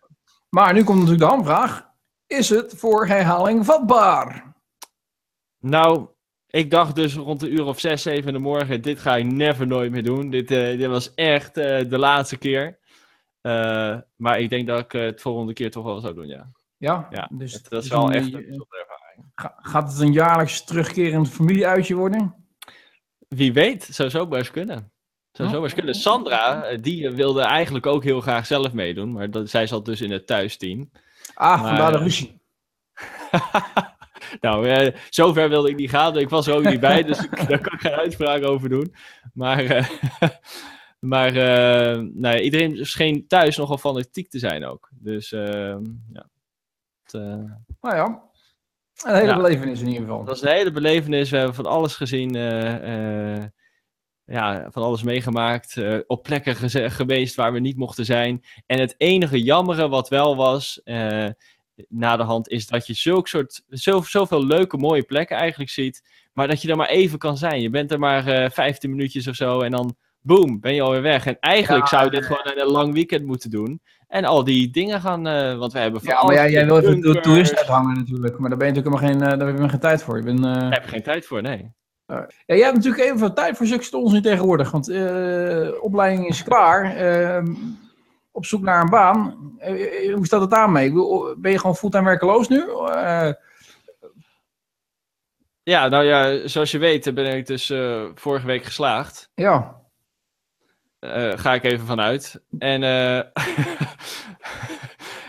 Maar 0.48 0.72
nu 0.72 0.84
komt 0.84 0.98
natuurlijk 0.98 1.28
de 1.30 1.34
hamvraag. 1.36 1.88
Is 2.26 2.48
het 2.48 2.74
voor 2.76 3.06
herhaling 3.06 3.64
vatbaar? 3.64 4.54
Nou, 5.58 6.08
ik 6.54 6.70
dacht 6.70 6.94
dus 6.94 7.14
rond 7.14 7.40
de 7.40 7.48
uur 7.48 7.64
of 7.64 7.80
zes, 7.80 8.02
zeven 8.02 8.26
in 8.26 8.32
de 8.32 8.38
morgen, 8.38 8.82
dit 8.82 8.98
ga 8.98 9.16
ik 9.16 9.24
never 9.24 9.66
nooit 9.66 9.90
meer 9.90 10.02
doen. 10.02 10.30
Dit, 10.30 10.50
uh, 10.50 10.78
dit 10.78 10.86
was 10.86 11.14
echt 11.14 11.58
uh, 11.58 11.64
de 11.90 11.98
laatste 11.98 12.36
keer. 12.36 12.78
Uh, 13.42 13.98
maar 14.16 14.40
ik 14.40 14.50
denk 14.50 14.66
dat 14.66 14.78
ik 14.78 14.92
het 14.92 15.20
volgende 15.20 15.52
keer 15.52 15.70
toch 15.70 15.84
wel 15.84 16.00
zou 16.00 16.14
doen, 16.14 16.26
ja. 16.26 16.50
Ja? 16.76 17.08
ja 17.10 17.28
dus 17.32 17.52
dat, 17.52 17.68
dat 17.68 17.84
is 17.84 17.90
wel 17.90 18.12
echt 18.12 18.24
een 18.24 18.30
bijzondere 18.30 18.86
ervaring. 18.88 19.32
Gaat 19.56 19.92
het 19.92 20.00
een 20.00 20.12
jaarlijks 20.12 20.64
terugkerend 20.64 21.28
familieuitje 21.28 21.94
worden? 21.94 22.34
Wie 23.28 23.52
weet, 23.52 23.84
zou 23.84 24.08
zo 24.08 24.26
best 24.26 24.50
kunnen. 24.50 24.92
Zou 25.32 25.48
zo 25.48 25.60
best 25.60 25.74
kunnen. 25.74 25.94
Sandra, 25.94 26.76
die 26.76 27.10
wilde 27.10 27.42
eigenlijk 27.42 27.86
ook 27.86 28.04
heel 28.04 28.20
graag 28.20 28.46
zelf 28.46 28.72
meedoen, 28.72 29.12
maar 29.12 29.30
dat, 29.30 29.50
zij 29.50 29.66
zat 29.66 29.84
dus 29.84 30.00
in 30.00 30.10
het 30.10 30.26
thuisteam. 30.26 30.90
Ah, 31.34 31.60
maar, 31.62 31.68
vandaar 31.68 31.92
de 31.92 31.98
ruzie. 31.98 32.42
nou, 34.40 34.68
eh, 34.68 34.94
zover 35.10 35.48
wilde 35.48 35.70
ik 35.70 35.76
niet 35.76 35.90
gaan. 35.90 36.18
Ik 36.18 36.28
was 36.28 36.46
er 36.46 36.54
ook 36.54 36.64
niet 36.64 36.80
bij, 36.80 37.02
dus 37.02 37.18
daar 37.48 37.60
kan 37.60 37.72
ik 37.72 37.80
geen 37.80 37.92
uitspraak 37.92 38.44
over 38.44 38.68
doen. 38.68 38.94
Maar, 39.32 39.62
uh, 39.62 39.88
maar 41.12 41.32
nou, 42.12 42.38
iedereen 42.38 42.86
scheen 42.86 43.26
thuis 43.26 43.56
nogal 43.56 43.78
fanatiek 43.78 44.30
te 44.30 44.38
zijn 44.38 44.64
ook. 44.64 44.88
Dus 44.94 45.32
ehm, 45.32 45.82
ja. 46.12 46.28
Het, 47.02 47.12
nou 47.80 47.96
ja, 47.96 48.22
een 49.04 49.14
hele 49.14 49.26
ja, 49.26 49.36
belevenis 49.36 49.80
in 49.80 49.86
ieder 49.86 50.02
geval. 50.02 50.24
Dat 50.24 50.36
is 50.36 50.42
een 50.42 50.48
hele 50.48 50.70
belevenis. 50.70 51.30
We 51.30 51.36
hebben 51.36 51.54
van 51.54 51.66
alles 51.66 51.96
gezien. 51.96 52.32
ja, 54.24 54.70
van 54.70 54.82
alles 54.82 55.02
meegemaakt. 55.02 55.80
op 56.06 56.22
plekken 56.22 56.56
geweest 56.90 57.34
waar 57.34 57.52
we 57.52 57.60
niet 57.60 57.76
mochten 57.76 58.04
zijn. 58.04 58.44
En 58.66 58.80
het 58.80 58.94
enige 58.96 59.42
jammere 59.42 59.88
wat 59.88 60.08
wel 60.08 60.36
was 60.36 60.80
na 61.88 62.16
de 62.16 62.22
hand 62.22 62.48
is 62.48 62.66
dat 62.66 62.86
je 62.86 62.94
zulk 62.94 63.28
soort, 63.28 63.62
zo, 63.70 64.02
zoveel 64.02 64.46
leuke, 64.46 64.76
mooie 64.76 65.02
plekken 65.02 65.36
eigenlijk 65.36 65.70
ziet. 65.70 66.02
Maar 66.32 66.48
dat 66.48 66.62
je 66.62 66.68
er 66.68 66.76
maar 66.76 66.88
even 66.88 67.18
kan 67.18 67.36
zijn. 67.36 67.60
Je 67.60 67.70
bent 67.70 67.92
er 67.92 67.98
maar 67.98 68.26
uh, 68.26 68.44
eh, 68.44 68.50
15 68.50 68.90
minuutjes 68.90 69.28
of 69.28 69.34
zo 69.34 69.60
en 69.60 69.70
dan 69.70 69.96
boom, 70.20 70.60
ben 70.60 70.74
je 70.74 70.82
alweer 70.82 71.02
weg. 71.02 71.26
En 71.26 71.36
eigenlijk 71.40 71.88
zou 71.88 72.04
je 72.04 72.10
dit 72.10 72.24
gewoon 72.24 72.44
in 72.44 72.60
een 72.60 72.70
lang 72.70 72.94
weekend 72.94 73.26
moeten 73.26 73.50
doen. 73.50 73.80
En 74.08 74.24
al 74.24 74.44
die 74.44 74.70
dingen 74.70 75.00
gaan, 75.00 75.28
uh, 75.28 75.58
want 75.58 75.72
we 75.72 75.78
hebben 75.78 76.00
van 76.00 76.14
Ja, 76.14 76.24
maar 76.24 76.34
jij, 76.34 76.50
jij 76.50 76.66
wil 76.66 76.78
even 76.78 77.00
de 77.00 77.20
toeristen 77.20 77.58
uithangen 77.58 77.96
natuurlijk. 77.96 78.38
Maar 78.38 78.48
daar 78.48 78.58
ben 78.58 78.66
je 78.66 78.74
natuurlijk 78.74 79.02
helemaal 79.02 79.28
geen, 79.28 79.32
uh, 79.32 79.38
daar 79.38 79.48
heb 79.48 79.62
je 79.62 79.68
geen 79.68 79.80
tijd 79.80 80.02
voor. 80.02 80.16
Je 80.16 80.22
bent, 80.22 80.38
uh... 80.38 80.44
Daar 80.44 80.72
heb 80.72 80.82
je 80.82 80.88
geen 80.88 81.02
tijd 81.02 81.26
voor, 81.26 81.42
nee. 81.42 81.72
Ja, 82.06 82.28
jij 82.46 82.58
hebt 82.58 82.74
natuurlijk 82.74 83.04
even 83.04 83.34
tijd 83.34 83.56
voor 83.56 83.66
zulke 83.66 83.96
onzin 83.96 84.22
tegenwoordig. 84.22 84.70
Want 84.70 84.84
de 84.84 85.78
opleiding 85.80 86.28
is 86.28 86.42
klaar. 86.42 86.96
Ehm, 86.96 87.54
op 88.34 88.46
zoek 88.46 88.62
naar 88.62 88.82
een 88.82 88.90
baan. 88.90 89.52
Eh, 89.58 90.08
eh, 90.08 90.14
hoe 90.14 90.26
staat 90.26 90.40
het 90.40 90.52
aan 90.52 90.72
mee? 90.72 90.92
Ben 91.36 91.50
je 91.50 91.58
gewoon 91.58 91.76
fulltime 91.76 92.04
werkeloos 92.04 92.48
nu? 92.48 92.58
Uh... 92.58 93.30
Ja, 95.62 95.88
nou 95.88 96.04
ja, 96.04 96.48
zoals 96.48 96.70
je 96.70 96.78
weet 96.78 97.14
ben 97.14 97.36
ik 97.36 97.46
dus 97.46 97.70
uh, 97.70 98.04
vorige 98.14 98.46
week 98.46 98.64
geslaagd. 98.64 99.30
Ja. 99.34 99.82
Uh, 101.00 101.32
ga 101.36 101.54
ik 101.54 101.64
even 101.64 101.86
vanuit. 101.86 102.42
En, 102.58 102.82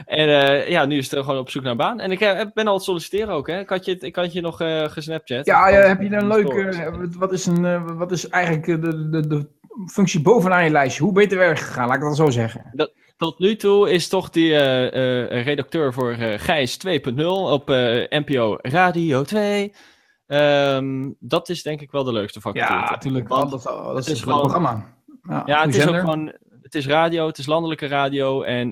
en 0.06 0.30
ja, 0.70 0.86
nu 0.86 0.98
is 0.98 1.12
het 1.12 1.20
gewoon 1.20 1.40
op 1.40 1.50
zoek 1.50 1.64
naar 1.64 1.72
een 1.72 1.78
baan. 1.78 2.00
En 2.00 2.12
ik 2.12 2.20
ben 2.54 2.68
al 2.68 2.74
het 2.74 2.84
solliciteren 2.84 3.34
ook, 3.34 3.48
hè? 3.48 3.60
Ik 3.60 3.70
had 3.70 3.86
je, 3.86 3.98
ik 3.98 4.16
had 4.16 4.34
je 4.34 4.42
nog 4.42 4.58
gesnapchat. 4.94 5.46
Ja, 5.46 5.68
ja 5.68 5.80
heb 5.80 6.02
je 6.02 6.12
een 6.12 6.28
leuke... 6.28 7.10
wat, 7.18 7.32
is 7.32 7.46
een, 7.46 7.98
wat 7.98 8.12
is 8.12 8.30
eigenlijk 8.30 8.66
de, 8.66 9.10
de, 9.10 9.28
de 9.28 9.48
functie 9.86 10.22
bovenaan 10.22 10.64
je 10.64 10.70
lijstje. 10.70 11.04
Hoe 11.04 11.14
beter 11.14 11.38
werk 11.38 11.60
gegaan, 11.60 11.88
laat 11.88 11.96
ik 11.96 12.02
dat 12.02 12.16
zo 12.16 12.30
zeggen. 12.30 12.72
Dat, 12.74 12.94
tot 13.18 13.40
nu 13.40 13.56
toe 13.56 13.92
is 13.92 14.08
toch 14.08 14.30
die 14.30 14.50
uh, 14.50 14.84
uh, 14.84 15.44
redacteur 15.44 15.94
voor 15.94 16.16
uh, 16.16 16.34
Gijs 16.38 16.78
2.0 16.88 17.26
op 17.26 17.68
NPO 18.10 18.58
Radio 18.62 19.24
2. 19.24 19.64
Um, 19.64 20.38
ehm, 20.38 21.12
dat 21.20 21.50
is 21.50 21.64
denk 21.64 21.82
ik 21.82 21.92
wel 21.92 22.04
de 22.04 22.12
leukste 22.12 22.42
factor. 22.42 22.64
Ja, 22.64 22.90
natuurlijk. 22.90 23.28
Want 23.28 23.52
dat, 23.52 23.64
dat 23.64 23.98
is, 23.98 24.08
is 24.08 24.22
gewoon 24.22 24.36
een 24.36 24.42
programma. 24.42 24.94
Ja, 25.22 25.44
ja 25.46 25.66
het 25.66 25.76
is 25.76 25.88
ook 25.88 26.00
gewoon. 26.00 26.34
Het 26.62 26.76
is 26.76 26.88
radio, 26.88 27.28
het 27.28 27.38
is 27.38 27.46
landelijke 27.46 27.88
radio. 27.88 28.42
En 28.42 28.72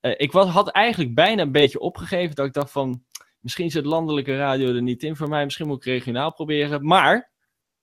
ik 0.00 0.32
was, 0.32 0.48
had 0.48 0.68
eigenlijk 0.68 1.14
bijna 1.14 1.42
een 1.42 1.52
beetje 1.52 1.80
opgegeven 1.80 2.34
dat 2.34 2.46
ik 2.46 2.52
dacht 2.52 2.70
van. 2.70 3.02
Misschien 3.40 3.70
zit 3.70 3.84
landelijke 3.84 4.36
radio 4.36 4.74
er 4.74 4.82
niet 4.82 5.02
in 5.02 5.16
voor 5.16 5.28
mij. 5.28 5.44
Misschien 5.44 5.66
moet 5.66 5.76
ik 5.76 5.92
regionaal 5.92 6.32
proberen. 6.32 6.86
Maar 6.86 7.30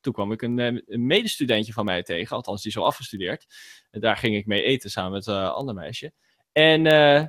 toen 0.05 0.13
kwam 0.13 0.31
ik 0.31 0.41
een, 0.41 0.59
eh, 0.59 0.81
een 0.85 1.05
medestudentje 1.05 1.74
van 1.74 1.85
mij 1.85 2.03
tegen, 2.03 2.35
althans 2.35 2.62
die 2.62 2.71
is 2.71 2.77
al 2.77 2.85
afgestudeerd. 2.85 3.45
En 3.91 4.00
daar 4.00 4.17
ging 4.17 4.35
ik 4.35 4.45
mee 4.45 4.63
eten 4.63 4.89
samen 4.89 5.12
met 5.12 5.27
een 5.27 5.41
uh, 5.41 5.51
ander 5.51 5.75
meisje. 5.75 6.13
En 6.51 6.85
uh, 6.85 7.24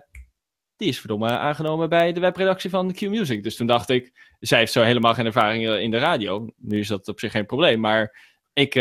die 0.76 0.88
is 0.88 0.99
verdomme 0.99 1.28
aangenomen 1.28 1.88
bij 1.88 2.12
de 2.12 2.21
webredactie 2.21 2.71
van 2.71 2.92
Q-Music. 2.92 3.42
Dus 3.42 3.56
toen 3.56 3.66
dacht 3.66 3.90
ik, 3.90 4.35
zij 4.40 4.59
heeft 4.59 4.73
zo 4.73 4.83
helemaal 4.83 5.14
geen 5.14 5.26
ervaring 5.26 5.68
in 5.68 5.90
de 5.90 5.99
radio. 5.99 6.49
Nu 6.56 6.78
is 6.78 6.88
dat 6.88 7.09
op 7.09 7.21
zich 7.21 7.33
geen 7.33 7.47
probleem, 7.47 7.80
maar 7.80 8.25
ik 8.52 8.73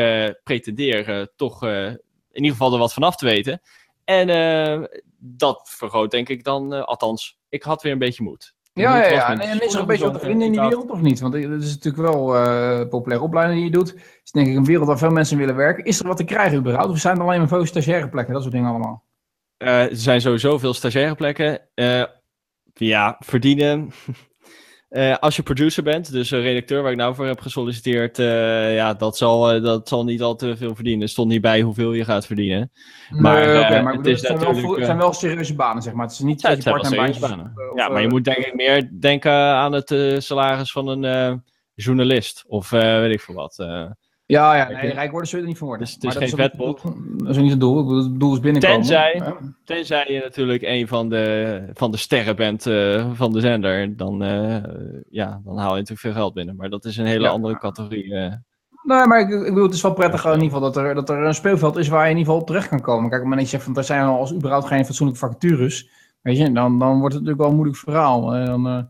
pretendeer 0.44 1.32
toch 1.36 1.64
in 1.64 2.00
ieder 2.32 2.52
geval 2.52 2.74
er 2.74 2.80
wat 2.80 2.94
vanaf 2.94 3.16
te 3.16 3.26
weten. 3.26 3.62
En 4.04 4.28
dat 5.20 5.70
vergroot 5.76 6.12
denk 6.12 6.30
ik 6.30 6.44
dan, 6.44 6.86
althans, 6.86 7.40
ik 7.50 7.64
had 7.64 7.82
weer 7.82 7.92
een 7.92 8.00
beetje 8.00 8.24
moed. 8.24 8.55
Ja, 8.80 8.98
ja, 8.98 9.12
ja. 9.12 9.40
En, 9.40 9.62
is 9.62 9.74
er 9.74 9.80
een 9.80 9.86
beetje 9.86 10.06
wat 10.06 10.20
te 10.20 10.26
vinden 10.26 10.46
in 10.46 10.52
die 10.52 10.62
wereld 10.62 10.90
of 10.90 11.02
niet? 11.02 11.20
Want 11.20 11.34
het 11.34 11.64
is 11.64 11.74
natuurlijk 11.74 12.12
wel 12.12 12.36
uh, 12.36 12.80
een 12.80 12.90
populaire 12.90 13.26
opleiding 13.26 13.60
die 13.60 13.70
je 13.70 13.78
doet. 13.78 13.90
Het 13.92 14.22
is 14.24 14.32
denk 14.32 14.48
ik 14.48 14.56
een 14.56 14.66
wereld 14.66 14.88
waar 14.88 14.98
veel 14.98 15.10
mensen 15.10 15.38
willen 15.38 15.56
werken. 15.56 15.84
Is 15.84 16.00
er 16.00 16.08
wat 16.08 16.18
te 16.18 16.24
krijgen 16.24 16.58
überhaupt? 16.58 16.90
Of 16.90 17.00
zijn 17.00 17.16
er 17.18 17.24
alleen 17.24 17.40
maar 17.40 17.48
veel 17.48 17.66
stagiaire 17.66 18.10
plekken? 18.10 18.34
Dat 18.34 18.42
soort 18.42 18.54
dingen 18.54 18.70
allemaal. 18.70 19.04
Uh, 19.58 19.82
er 19.82 19.96
zijn 19.96 20.22
sowieso 20.22 20.58
veel 20.58 20.74
stagiaire 20.74 21.16
plekken. 21.16 21.62
Uh, 21.76 22.04
ja, 22.74 23.16
verdienen. 23.20 23.92
Uh, 24.96 25.16
als 25.18 25.36
je 25.36 25.44
producer 25.44 25.84
bent, 25.84 26.12
dus 26.12 26.32
een 26.32 26.42
redacteur 26.42 26.82
waar 26.82 26.92
ik 26.92 26.98
nou 26.98 27.16
voor 27.16 27.26
heb 27.26 27.40
gesolliciteerd, 27.40 28.20
uh, 28.20 28.76
ja, 28.76 28.94
dat 28.94 29.18
zal, 29.18 29.56
uh, 29.56 29.64
dat 29.64 29.88
zal 29.88 30.04
niet 30.04 30.22
al 30.22 30.36
te 30.36 30.58
veel 30.58 30.76
verdienen. 30.76 31.02
Er 31.02 31.10
stond 31.10 31.30
niet 31.30 31.42
bij 31.42 31.62
hoeveel 31.62 31.94
je 31.94 32.06
gaat 32.06 32.26
verdienen. 32.26 32.72
Maar, 33.10 33.48
nee, 33.48 33.60
okay, 33.60 33.82
maar 33.82 33.94
het, 33.94 34.06
is 34.06 34.20
zijn, 34.20 34.40
wel, 34.40 34.76
zijn 34.80 34.98
wel 34.98 35.14
serieuze 35.14 35.56
banen, 35.56 35.82
zeg 35.82 35.94
maar. 35.94 36.06
Het 36.06 36.14
is 36.14 36.20
niet 36.20 36.42
ja, 36.42 36.58
part-time 36.64 36.96
baantjes. 36.96 37.20
Banen. 37.20 37.54
Of, 37.56 37.78
ja, 37.78 37.90
maar 37.90 38.02
je 38.02 38.08
moet 38.08 38.24
denk 38.24 38.38
ik 38.38 38.54
meer 38.56 38.90
denken 39.00 39.32
aan 39.32 39.74
het 39.74 39.96
salaris 40.24 40.72
van 40.72 40.88
een 40.88 41.44
journalist 41.74 42.44
of 42.48 42.70
weet 42.70 43.14
ik 43.14 43.22
veel 43.22 43.36
wat. 43.36 43.56
Ja, 44.28 44.56
ja 44.56 44.68
nee, 44.82 44.92
rijk 44.94 45.12
worden 45.12 45.30
zul 45.30 45.38
je 45.40 45.44
er 45.44 45.50
niet 45.50 45.60
van 45.60 45.68
worden. 45.68 45.86
Dus 45.86 45.96
het 45.96 46.04
is 46.04 46.10
Maar 46.14 46.20
dat 46.22 46.30
geen 46.30 46.40
vetpot. 46.50 46.82
Dat 47.18 47.30
is 47.30 47.36
ook 47.36 47.42
niet 47.42 47.52
het 47.52 47.60
doel. 47.60 47.98
Het 47.98 48.20
doel 48.20 48.34
is 48.34 48.40
binnenkomen. 48.40 48.78
Tenzij- 48.78 49.14
Ja. 49.16 49.36
Tenzij 49.64 50.06
je 50.14 50.20
natuurlijk 50.20 50.62
een 50.62 50.88
van 50.88 51.10
de, 51.10 51.64
van 51.74 51.92
de 51.92 51.98
sterren 51.98 52.36
bent 52.36 52.66
eh, 52.68 53.12
van 53.14 53.32
de 53.32 53.40
zender, 53.40 53.96
dan, 53.98 54.24
eh, 54.24 54.56
ja, 55.10 55.42
dan 55.44 55.58
haal 55.58 55.70
je 55.72 55.80
natuurlijk 55.80 56.00
veel 56.00 56.14
geld 56.14 56.34
binnen. 56.34 56.56
Maar 56.56 56.70
dat 56.70 56.86
is 56.86 56.98
een 56.98 57.06
hele 57.06 57.24
Ja. 57.24 57.30
andere 57.30 57.58
categorie. 57.58 58.14
eh. 58.16 58.34
Nee, 58.84 59.06
maar 59.06 59.20
ik, 59.20 59.30
ik 59.30 59.44
bedoel, 59.44 59.64
het 59.66 59.74
is 59.74 59.82
wel 59.82 59.94
prettig 59.94 60.26
in 60.26 60.32
ieder 60.32 60.44
geval 60.46 60.60
dat 60.62 60.78
er, 60.78 60.96
dat 60.96 61.10
er 61.10 61.18
een 61.26 61.36
speelveld 61.36 61.78
is 61.78 61.88
waar 61.88 62.04
je 62.06 62.12
in 62.12 62.18
ieder 62.18 62.26
geval 62.26 62.42
op 62.42 62.48
terecht 62.48 62.68
kan 62.68 62.82
komen. 62.82 63.10
Kijk, 63.10 63.30
dat 63.30 63.40
je 63.40 63.46
zegt 63.46 63.64
van 63.64 63.76
er 63.78 63.84
zijn 63.84 64.04
al 64.06 64.20
als 64.20 64.34
überhaupt 64.34 64.66
geen 64.68 64.86
fatsoenlijke 64.86 65.26
vacatures, 65.26 65.90
weet 66.22 66.38
je, 66.38 66.52
dan, 66.52 66.80
dan 66.80 67.00
wordt 67.00 67.14
het 67.16 67.24
natuurlijk 67.24 67.38
wel 67.40 67.48
een 67.50 67.56
moeilijk 67.56 67.78
verhaal. 67.78 68.36
Eh, 68.36 68.46
dan 68.46 68.68
eh, 68.68 68.84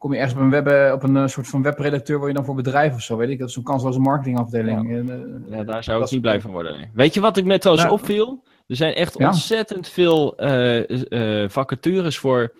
kom 0.00 0.12
je 0.12 0.18
ergens 0.18 0.34
op 0.36 0.40
een, 0.40 0.50
web, 0.50 0.66
eh, 0.66 0.92
op 0.92 1.02
een 1.02 1.16
eh, 1.16 1.26
soort 1.26 1.48
van 1.48 1.62
webredacteur, 1.62 2.16
word 2.16 2.28
je 2.30 2.36
dan 2.36 2.44
voor 2.44 2.54
bedrijf 2.54 2.94
of 2.94 3.00
zo, 3.00 3.16
weet 3.16 3.28
ik. 3.28 3.38
Dat 3.38 3.48
is 3.48 3.54
zo'n 3.54 3.62
kansloze 3.62 3.98
marketingafdeling. 3.98 4.92
En, 4.96 5.10
eh, 5.50 5.56
ja, 5.56 5.64
daar 5.64 5.84
zou 5.84 6.02
ik 6.04 6.10
niet 6.10 6.20
blij 6.20 6.40
van 6.40 6.50
worden. 6.50 6.76
nee. 6.76 6.90
Weet 6.94 7.14
je 7.14 7.20
wat 7.20 7.36
ik 7.36 7.44
me 7.44 7.58
trouwens 7.58 7.86
Nou. 7.86 7.98
opviel? 8.00 8.42
Er 8.66 8.76
zijn 8.76 8.94
echt 8.94 9.18
Ja. 9.18 9.26
ontzettend 9.26 9.88
veel 9.88 10.34
vacatures 11.48 12.18
voor. 12.18 12.52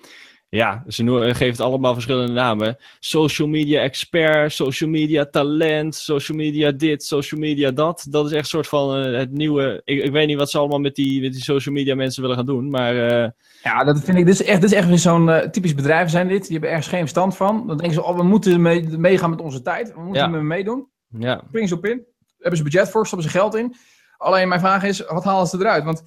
Ja, 0.50 0.85
ze 0.88 1.04
geven 1.35 1.47
het 1.47 1.61
allemaal 1.61 1.92
verschillende 1.92 2.33
namen. 2.33 2.76
Social 2.99 3.49
media 3.49 3.80
expert, 3.80 4.52
social 4.52 4.90
media 4.90 5.26
talent, 5.26 5.95
social 5.95 6.38
media 6.38 6.71
dit, 6.71 7.04
social 7.04 7.40
media 7.40 7.71
dat. 7.71 8.07
Dat 8.09 8.26
is 8.26 8.33
echt 8.33 8.40
een 8.42 8.49
soort 8.49 8.66
van 8.66 8.97
eh, 8.97 9.19
het 9.19 9.30
nieuwe. 9.33 9.80
Ik, 9.85 10.02
ik 10.02 10.12
weet 10.12 10.26
niet 10.26 10.37
wat 10.37 10.50
ze 10.50 10.59
allemaal 10.59 10.78
met 10.78 10.95
die, 10.95 11.21
met 11.23 11.33
die 11.33 11.42
social 11.42 11.75
media 11.75 11.95
mensen 11.95 12.23
willen 12.23 12.37
gaan 12.37 12.47
doen. 12.47 12.71
Maar 12.71 13.09
eh, 13.09 13.28
Ja, 13.62 13.85
dat 13.85 14.00
vind 14.00 14.19
ik, 14.19 14.26
dit 14.26 14.35
is 14.40 14.42
echt, 14.47 14.61
dit 14.61 14.71
is 14.71 14.76
echt 14.76 14.88
weer 14.88 14.99
zo'n 14.99 15.30
eh, 15.30 15.49
typisch 15.49 15.75
bedrijf 15.75 16.11
zijn 16.11 16.28
dit. 16.28 16.42
Die 16.42 16.52
hebben 16.52 16.71
ergens 16.71 16.88
geen 16.88 17.00
verstand 17.00 17.37
van. 17.37 17.66
Dan 17.66 17.76
denken 17.76 17.95
ze, 17.95 18.02
oh, 18.04 18.16
we 18.16 18.23
moeten 18.23 18.62
mee, 18.62 18.88
meegaan 18.88 19.30
met 19.30 19.40
onze 19.40 19.62
tijd. 19.62 19.92
We 19.95 20.00
moeten 20.00 20.23
Ja. 20.23 20.28
mee 20.28 20.42
meedoen. 20.42 20.88
ja, 21.19 21.42
springen 21.49 21.69
ze 21.69 21.75
op 21.75 21.87
in. 21.87 22.04
Hebben 22.38 22.59
ze 22.59 22.64
budget 22.64 22.90
voor, 22.90 23.07
stoppen 23.07 23.30
ze 23.30 23.37
geld 23.38 23.54
in. 23.54 23.75
Alleen 24.16 24.49
mijn 24.49 24.61
vraag 24.61 24.83
is, 24.83 25.00
wat 25.07 25.25
halen 25.25 25.47
ze 25.47 25.59
eruit? 25.59 25.85
Want 25.85 26.02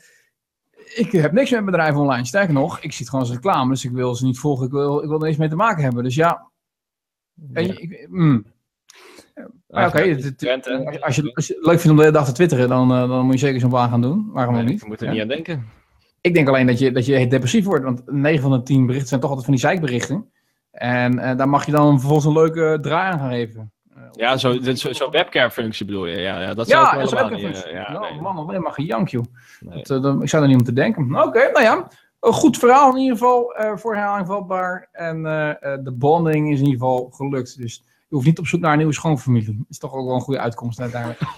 ik 0.96 1.12
heb 1.12 1.32
niks 1.32 1.52
met 1.52 1.66
bedrijven 1.66 2.02
online. 2.02 2.26
Sterker 2.26 2.54
nog, 2.54 2.80
ik 2.80 2.92
zie 2.92 3.00
het 3.00 3.10
gewoon 3.10 3.26
als 3.26 3.34
reclame, 3.34 3.70
dus 3.70 3.86
ik 3.86 3.92
wil 3.92 4.16
ze 4.16 4.26
niet 4.26 4.40
volgen. 4.40 4.66
Ik 4.66 4.72
wil, 4.72 5.02
ik 5.04 5.08
wil 5.10 5.20
er 5.20 5.26
niks 5.26 5.38
mee 5.38 5.50
te 5.50 5.56
maken 5.56 5.84
hebben. 5.84 6.04
Dus 6.04 6.16
ja, 6.16 6.50
je, 7.54 8.08
mm. 8.10 8.46
Maar 9.68 9.88
oké, 9.88 10.00
als, 10.00 10.06
je- 10.36 11.02
als, 11.02 11.16
je, 11.16 11.22
je 11.24 11.54
het 11.56 11.66
leuk 11.66 11.80
vindt 11.80 11.90
om 11.90 11.96
de 11.96 12.02
hele 12.02 12.12
dag 12.12 12.26
te 12.26 12.32
twitteren, 12.32 12.70
dan, 12.70 12.92
eh, 12.92 13.08
dan 13.08 13.26
moet 13.26 13.34
je 13.34 13.40
zeker 13.46 13.60
zo'n 13.60 13.70
baan 13.70 13.90
gaan 13.90 14.02
doen. 14.02 14.30
Waarom 14.32 14.56
Nee, 14.56 14.64
niet? 14.64 14.82
ik 14.82 14.88
moet 14.88 15.00
er 15.02 15.06
Ja. 15.06 15.12
niet 15.12 15.22
aan 15.22 15.28
denken. 15.28 15.66
Ik 16.22 16.34
denk 16.34 16.48
alleen 16.48 16.68
dat 16.68 16.80
je, 16.80 16.92
dat 16.92 17.06
je 17.06 17.28
depressief 17.28 17.66
wordt, 17.66 17.84
want 17.84 18.12
9 18.12 18.42
van 18.42 18.52
de 18.52 18.64
10 18.64 18.86
berichten 18.86 19.08
zijn 19.10 19.20
toch 19.20 19.30
altijd 19.30 19.48
van 19.48 19.56
die 19.58 19.66
zeikberichten. 19.66 20.32
En 20.72 21.20
eh, 21.20 21.38
daar 21.38 21.50
mag 21.50 21.66
je 21.66 21.72
dan 21.72 22.00
vervolgens 22.00 22.26
een 22.28 22.34
leuke 22.42 22.78
draai 22.82 23.12
aan 23.14 23.20
gaan 23.20 23.32
geven. 23.32 23.73
Ja, 24.16 24.38
zo'n 24.38 24.64
zo, 24.64 24.74
zo, 24.76 24.94
zo'n 24.94 25.12
webcam-functie 25.12 25.86
bedoel 25.86 26.06
je. 26.06 26.20
Ja, 26.20 26.42
ja 26.42 26.54
dat 26.54 26.68
zou 26.68 26.84
Ja, 26.84 26.94
ik 26.94 27.04
is 27.04 27.12
helemaal 27.12 27.40
niet, 27.40 27.64
eh, 27.64 27.72
ja, 27.72 27.92
nou, 27.92 28.12
nee, 28.12 28.22
man, 28.22 28.38
alleen 28.38 28.62
maar 28.62 28.72
gejank, 28.72 29.10
joh. 29.10 29.24
nee. 29.60 29.84
Dat, 29.84 30.06
eh, 30.06 30.22
ik 30.22 30.30
zou 30.30 30.42
er 30.44 30.50
niet 30.50 30.58
om 30.58 30.64
te 30.64 30.74
denken. 30.74 31.16
Oké, 31.16 31.52
nou 31.52 31.62
ja. 31.62 31.88
Een 32.20 32.34
goed 32.34 32.58
verhaal 32.58 32.96
in 32.96 33.02
ieder 33.02 33.18
geval. 33.18 33.54
eh 33.54 33.78
voor 33.78 33.96
herhaling 33.96 34.28
vatbaar. 34.28 34.88
En 34.92 35.24
de 35.84 35.92
bonding 35.94 36.52
is 36.52 36.60
in 36.60 36.66
ieder 36.66 36.80
geval 36.80 37.10
gelukt. 37.12 37.58
Dus 37.58 37.84
je 38.08 38.16
hoeft 38.16 38.26
niet 38.26 38.40
op 38.40 38.48
zoek 38.48 38.62
naar 38.62 38.72
een 38.72 38.78
nieuwe 38.78 38.94
schoonfamilie. 38.94 39.56
Dat 39.58 39.66
is 39.70 39.78
toch 39.78 39.94
ook 39.94 40.06
wel 40.06 40.16
een 40.16 40.22
goede 40.22 40.40
uitkomst 40.40 40.80
uiteindelijk. 40.80 41.20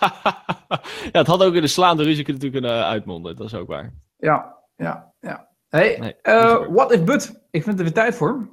ja, 1.12 1.20
het 1.20 1.28
had 1.28 1.44
ook 1.44 1.54
in 1.54 1.62
de 1.62 1.68
slaande 1.68 2.04
ruzie 2.04 2.26
natuurlijk 2.26 2.52
kunnen 2.52 2.86
uitmonden. 2.86 3.36
Dat 3.36 3.46
is 3.46 3.54
ook 3.54 3.68
waar. 3.68 3.94
ja, 4.18 4.56
ja, 4.76 5.14
ja. 5.20 5.48
Hey, 5.70 5.98
Nee, 6.00 6.16
what 6.70 6.92
if 6.92 7.04
but? 7.04 7.46
Ik 7.52 7.64
vind 7.64 7.78
er 7.78 7.84
weer 7.84 7.94
tijd 7.94 8.16
voor. 8.16 8.50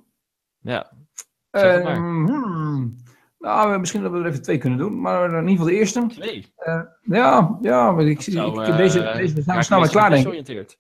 Ja. 0.61 0.91
Ehm, 1.51 2.27
hmm. 2.27 2.97
Nou, 3.43 3.79
misschien 3.79 4.03
dat 4.03 4.13
we 4.13 4.19
er 4.19 4.27
even 4.27 4.43
twee 4.43 4.59
kunnen 4.59 4.79
doen. 4.79 5.01
Maar 5.01 5.25
in 5.25 5.35
ieder 5.35 5.49
geval 5.51 5.67
de 5.67 5.73
eerste. 5.73 6.07
twee. 6.07 6.53
Ja, 7.03 7.59
ja. 7.61 7.93
maar 7.93 8.05
Ik, 8.07 8.27
ik, 8.27 8.33
Zou, 8.35 8.63
ik, 8.63 8.69
eh, 8.69 8.77
deze, 8.77 8.99
deze 9.17 9.33
zijn 9.33 9.45
we 9.45 9.53
raak 9.53 9.63
snel 9.63 9.81
klaar, 9.89 10.11
denk 10.11 10.27
ik. 10.27 10.31
desoriënteerd. 10.31 10.79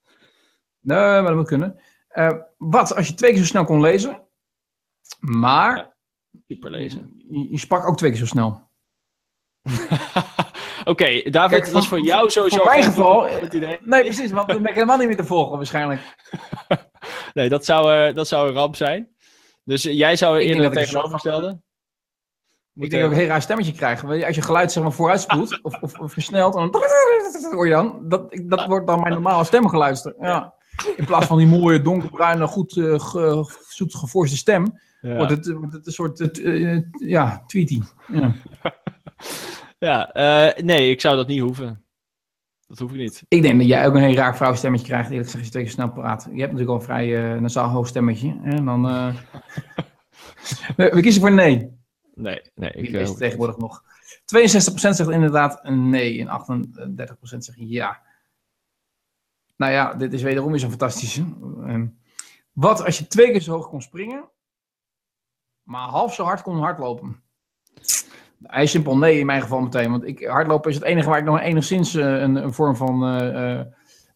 Nee, 0.80 0.98
maar 0.98 1.22
dat 1.22 1.34
moet 1.34 1.46
kunnen. 1.46 1.80
Eh, 2.08 2.30
wat 2.58 2.94
als 2.96 3.08
je 3.08 3.14
twee 3.14 3.30
keer 3.30 3.38
zo 3.40 3.44
snel 3.46 3.64
kon 3.64 3.80
lezen, 3.80 4.22
maar 5.20 5.76
Ja. 5.76 5.90
Super 6.48 6.70
lezen. 6.70 7.14
je, 7.28 7.50
je 7.50 7.58
sprak 7.58 7.86
ook 7.88 7.96
twee 7.96 8.10
keer 8.10 8.18
zo 8.18 8.26
snel. 8.26 8.70
Oké, 10.84 11.30
David, 11.30 11.60
Kijk, 11.60 11.72
was 11.72 11.88
voor- 11.88 12.00
jou 12.00 12.30
sowieso. 12.30 12.56
voor 12.56 12.66
mijn 12.66 12.82
geval- 12.82 13.44
idee. 13.54 13.78
Nee, 13.80 14.02
precies, 14.02 14.30
want 14.30 14.48
dan 14.48 14.56
ben 14.58 14.68
ik 14.68 14.74
helemaal 14.74 14.96
niet 14.98 15.06
meer 15.06 15.16
te 15.16 15.24
volgen 15.24 15.56
waarschijnlijk. 15.56 16.00
Nee, 17.34 17.48
dat 17.48 17.64
zou, 17.64 17.94
eh, 18.08 18.14
dat 18.14 18.28
zou 18.28 18.48
een 18.48 18.54
ramp 18.54 18.76
zijn. 18.76 19.08
Dus 19.64 19.84
eh, 19.84 19.94
jij 19.96 20.16
zou 20.16 20.38
eerder 20.38 20.64
het 20.64 20.74
dat 20.74 21.56
tegenovergestelde. 22.74 22.80
Ik 22.80 22.80
Moet, 22.80 22.90
denk 22.90 23.02
eh, 23.02 23.10
een 23.10 23.16
heel 23.16 23.26
raar 23.26 23.42
stemmetje 23.42 23.72
krijg. 23.72 24.00
Want 24.00 24.24
Als 24.24 24.34
je 24.34 24.42
geluid 24.42 24.72
zeg 24.72 24.82
maar 24.82 24.92
vooruitspoelt 24.92 25.58
of, 25.62 25.82
of, 25.82 25.98
of 25.98 26.12
versnelt, 26.12 26.52
dan 26.52 26.70
hoor 27.54 27.66
je 27.66 27.72
dan. 27.72 28.00
Dat, 28.08 28.32
ik- 28.32 28.50
dat 28.50 28.66
wordt 28.66 28.86
dan 28.86 29.00
mijn 29.00 29.12
normale 29.12 29.44
stemgeluister. 29.44 30.14
Ja. 30.20 30.54
In 30.96 31.04
plaats 31.04 31.26
van 31.26 31.38
die 31.38 31.46
mooie, 31.46 31.82
donkerbruine, 31.82 32.46
goed 32.46 32.72
ge, 32.72 33.44
zoet 33.68 33.94
geforste 33.94 34.36
stem, 34.36 34.78
ja. 35.00 35.16
wordt, 35.16 35.30
het, 35.30 35.52
wordt 35.52 35.72
het 35.72 35.86
een 35.86 35.92
soort 35.92 36.40
eh, 36.40 36.80
ja, 36.92 37.42
tweety. 37.46 37.80
Ja. 38.08 38.32
Ja, 39.78 40.12
eh, 40.12 40.62
nee, 40.64 40.90
ik 40.90 41.00
zou 41.00 41.16
dat 41.16 41.26
niet 41.26 41.40
hoeven. 41.40 41.84
Dat 42.66 42.78
hoef 42.78 42.90
ik 42.90 42.96
niet. 42.96 43.22
Ik 43.28 43.42
denk 43.42 43.58
dat 43.58 43.68
jij 43.68 43.86
ook 43.86 43.94
een 43.94 44.02
heel 44.02 44.14
raar 44.14 44.36
vrouwstemmetje 44.36 44.86
krijgt, 44.86 45.10
eerlijk 45.10 45.30
gezegd, 45.30 45.44
als 45.44 45.54
je 45.54 45.60
keer 45.60 45.70
snel 45.70 45.90
praat. 45.90 46.22
Je 46.22 46.40
hebt 46.40 46.52
natuurlijk 46.52 46.68
al 46.68 46.74
een 46.74 46.82
vrij 46.82 47.34
uh, 47.34 47.40
nasaal 47.40 47.68
hoog 47.68 47.86
stemmetje. 47.86 48.40
En 48.44 48.64
dan, 48.64 48.86
uh... 48.88 49.14
we 50.76 51.00
kiezen 51.00 51.20
voor 51.20 51.32
nee. 51.32 51.81
Nee, 52.14 52.42
nee. 52.54 52.70
Ik 52.70 52.88
Ik, 52.88 52.94
uh, 52.94 53.08
het 53.08 53.16
tegenwoordig 53.16 53.56
nog. 53.56 53.82
62% 53.82 53.84
zegt 54.74 55.10
inderdaad 55.10 55.58
een 55.62 55.90
nee 55.90 56.26
en 56.26 56.26
38% 56.26 57.38
zegt 57.38 57.58
ja. 57.58 58.02
Nou 59.56 59.72
ja, 59.72 59.94
dit 59.94 60.12
is 60.12 60.22
wederom 60.22 60.50
weer 60.50 60.60
zo'n 60.60 60.70
fantastische. 60.70 61.24
Uh, 61.66 61.82
wat 62.52 62.84
als 62.84 62.98
je 62.98 63.06
twee 63.06 63.30
keer 63.30 63.40
zo 63.40 63.52
hoog 63.52 63.68
kon 63.68 63.82
springen, 63.82 64.30
maar 65.62 65.88
half 65.88 66.14
zo 66.14 66.24
hard 66.24 66.42
kon 66.42 66.58
hardlopen? 66.58 67.22
Hij 68.42 68.62
is 68.62 68.70
simpel 68.70 68.98
nee 68.98 69.18
in 69.18 69.26
mijn 69.26 69.42
geval 69.42 69.60
meteen. 69.60 69.90
Want 69.90 70.04
ik, 70.04 70.24
hardlopen 70.24 70.70
is 70.70 70.76
het 70.76 70.84
enige 70.84 71.08
waar 71.08 71.18
ik 71.18 71.24
nog 71.24 71.40
enigszins 71.40 71.94
uh, 71.94 72.20
een, 72.20 72.36
een, 72.36 72.52
vorm 72.52 72.76
van 72.76 73.22
uh, 73.22 73.60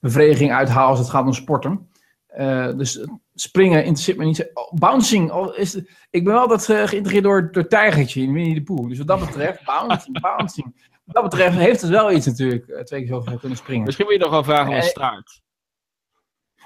bevrediging 0.01 0.53
uithaal 0.53 0.89
als 0.89 0.99
het 0.99 1.09
gaat 1.09 1.27
om 1.27 1.33
sporten. 1.33 1.91
Uh, 2.39 2.77
dus 2.77 3.07
springen 3.41 3.79
interesseert 3.79 4.17
me 4.17 4.25
niet. 4.25 4.51
Oh, 4.55 4.73
bouncing. 4.73 5.31
Oh, 5.31 5.59
is 5.59 5.71
de, 5.71 5.91
ik 6.11 6.25
ben 6.25 6.33
wel 6.33 6.43
altijd 6.43 6.69
uh, 6.69 6.89
geïntegreerd 6.89 7.25
door, 7.25 7.53
door 7.53 7.67
Tijgertje 7.67 8.23
in 8.23 8.33
Winnie 8.33 8.55
de 8.55 8.63
Pooh. 8.63 8.89
Dus 8.89 8.99
wat 8.99 9.07
dat 9.07 9.21
betreft, 9.21 9.65
bouncing, 9.87 10.21
bouncing. 10.21 10.75
Wat 11.05 11.15
dat 11.15 11.25
betreft 11.25 11.57
heeft 11.57 11.81
het 11.81 11.91
wel 11.91 12.13
iets 12.13 12.27
natuurlijk. 12.27 12.67
Uh, 12.67 12.81
twee 12.81 13.01
keer 13.01 13.09
zo 13.09 13.37
kunnen 13.41 13.59
springen. 13.59 13.85
Misschien 13.85 14.05
moet 14.05 14.15
je 14.15 14.21
nog 14.21 14.31
wel 14.31 14.45
vragen 14.45 14.69
om 14.69 14.75
Eh, 14.75 14.83
staart. 14.83 15.45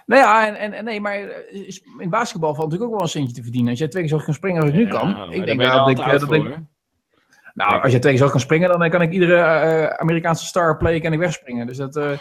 Nou 0.06 0.22
ja, 0.22 0.46
en, 0.46 0.54
en, 0.54 0.72
en 0.72 0.84
nee, 0.84 1.00
maar 1.00 1.18
eh, 1.18 1.78
in 1.98 2.10
basketbal 2.10 2.54
valt 2.54 2.70
natuurlijk 2.70 2.90
ook 2.90 2.96
wel 2.96 3.06
een 3.06 3.12
centje 3.12 3.34
te 3.34 3.42
verdienen. 3.42 3.70
Als 3.70 3.78
jij 3.78 3.88
twee 3.88 4.02
keer 4.02 4.18
zo 4.18 4.24
kan 4.24 4.34
springen 4.34 4.62
als 4.62 4.70
ik 4.70 4.76
nu 4.76 4.88
kan. 4.88 5.32
Ik 5.32 5.44
denk 5.44 5.60
dat 5.60 5.88
ik... 5.88 5.96
Dat 5.96 6.32
ik 6.32 6.58
nou, 7.54 7.82
als 7.82 7.92
je 7.92 7.98
twee 7.98 8.12
keer 8.12 8.22
zo 8.22 8.30
kan 8.30 8.40
springen, 8.40 8.78
dan 8.78 8.90
kan 8.90 9.02
ik 9.02 9.12
iedere 9.12 9.34
uh, 9.36 9.86
Amerikaanse 9.86 10.44
star 10.44 10.76
play 10.76 11.00
kan 11.00 11.12
ik 11.12 11.18
wegspringen. 11.18 11.66
Dus 11.66 11.76
dat 11.76 11.96
uh, 11.96 12.16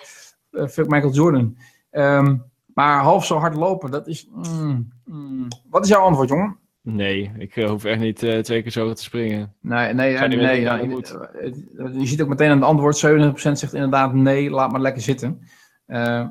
fuck 0.67 0.87
Michael 0.87 1.13
Jordan. 1.13 1.57
Um, 1.91 2.48
maar 2.79 3.01
half 3.01 3.25
zo 3.25 3.37
hard 3.37 3.55
lopen, 3.55 3.91
dat 3.91 4.07
is. 4.07 4.27
Mm, 4.31 4.91
mm. 5.05 5.47
Wat 5.69 5.83
is 5.83 5.89
jouw 5.89 6.01
antwoord, 6.01 6.29
jongen? 6.29 6.59
Nee, 6.81 7.31
ik 7.37 7.55
uh, 7.55 7.69
hoef 7.69 7.83
echt 7.83 7.99
niet 7.99 8.23
uh, 8.23 8.39
twee 8.39 8.61
keer 8.61 8.71
zo 8.71 8.93
te 8.93 9.03
springen. 9.03 9.55
Nee, 9.61 9.93
nee, 9.93 10.17
nee. 10.17 10.27
nee 10.27 10.61
ja, 10.61 10.75
je, 10.75 11.89
je 11.93 12.05
ziet 12.05 12.21
ook 12.21 12.27
meteen 12.27 12.49
aan 12.49 12.57
het 12.57 12.65
antwoord: 12.65 13.05
70% 13.05 13.31
zegt 13.33 13.73
inderdaad 13.73 14.13
nee, 14.13 14.49
laat 14.49 14.71
maar 14.71 14.81
lekker 14.81 15.01
zitten. 15.01 15.39
Uh, 15.87 16.27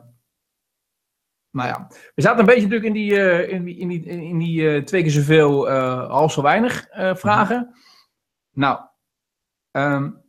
nou 1.50 1.68
ja, 1.68 1.86
we 2.14 2.22
zaten 2.22 2.38
een 2.38 2.46
beetje 2.46 2.68
natuurlijk 2.68 2.86
in 2.86 2.92
die, 2.92 3.48
in 3.48 3.64
die, 3.64 3.76
in 3.76 3.88
die, 3.88 4.04
in 4.04 4.38
die 4.38 4.82
twee 4.82 5.02
keer 5.02 5.10
zoveel, 5.10 5.68
half 6.08 6.32
zo 6.32 6.42
weinig 6.42 6.86
vragen. 7.14 7.58
Mm 7.58 7.64
-hmm. 7.64 7.76
Nou, 8.52 8.80
um, 9.70 10.22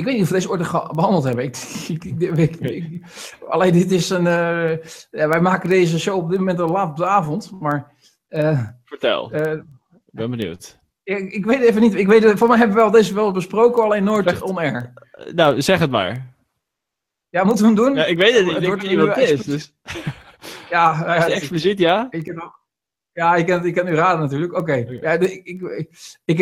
ik 0.00 0.06
weet 0.06 0.14
niet 0.14 0.22
of 0.22 0.28
we 0.28 0.34
deze 0.34 0.48
orde 0.48 0.64
behandeld 0.94 1.24
hebben. 1.24 1.44
Ik, 1.44 1.56
ik, 1.88 2.56
ik, 2.56 3.02
alleen 3.48 3.72
dit 3.72 3.90
is 3.90 4.10
een. 4.10 4.24
Uh, 4.24 4.76
ja, 5.10 5.28
wij 5.28 5.40
maken 5.40 5.68
deze 5.68 5.98
show 5.98 6.16
op 6.18 6.30
dit 6.30 6.38
moment 6.38 6.60
al 6.60 6.68
laat 6.68 6.90
op 6.90 6.96
de 6.96 7.06
avond. 7.06 7.50
Maar. 7.60 7.92
Uh, 8.28 8.68
Vertel. 8.84 9.34
ik 9.34 9.62
ben 10.10 10.30
benieuwd. 10.30 10.78
Ik, 11.02 11.32
ik, 11.32 11.44
weet 11.44 11.60
even 11.60 11.80
niet. 11.80 11.94
Ik 11.94 12.06
weet, 12.06 12.38
voor 12.38 12.48
mij 12.48 12.56
hebben 12.56 12.76
we 12.76 12.82
wel 12.82 12.90
deze 12.90 13.14
wel 13.14 13.32
besproken, 13.32 13.82
alleen 13.82 14.04
nooit 14.04 14.42
on-air. 14.42 14.92
Nou, 15.34 15.62
zeg 15.62 15.78
het 15.78 15.90
maar. 15.90 16.34
Ja, 17.28 17.44
moeten 17.44 17.64
we 17.64 17.70
hem 17.70 17.84
doen? 17.84 17.94
Ja, 17.94 18.04
ik 18.04 18.18
weet 18.18 18.34
het 18.34 18.46
niet. 18.46 18.56
Ik 18.56 18.80
weet 18.80 18.90
niet 18.90 18.98
wat 18.98 19.14
het 19.14 19.30
is. 19.30 19.44
Dus... 19.44 19.74
Ja, 20.70 21.04
expliciet, 21.26 21.78
ja? 21.78 22.06
Ik 22.10 22.26
heb 22.26 22.59
ja, 23.20 23.34
ik 23.34 23.46
kan, 23.46 23.64
ik 23.64 23.74
kan 23.74 23.88
u 23.88 23.94
raden 23.94 24.20
natuurlijk. 24.20 24.52
Oké. 24.52 24.60
Okay. 24.60 24.98
Ja, 25.00 25.10
ik, 25.10 25.44
ik, 25.44 25.60
ik, 25.62 25.88
ik, 26.24 26.38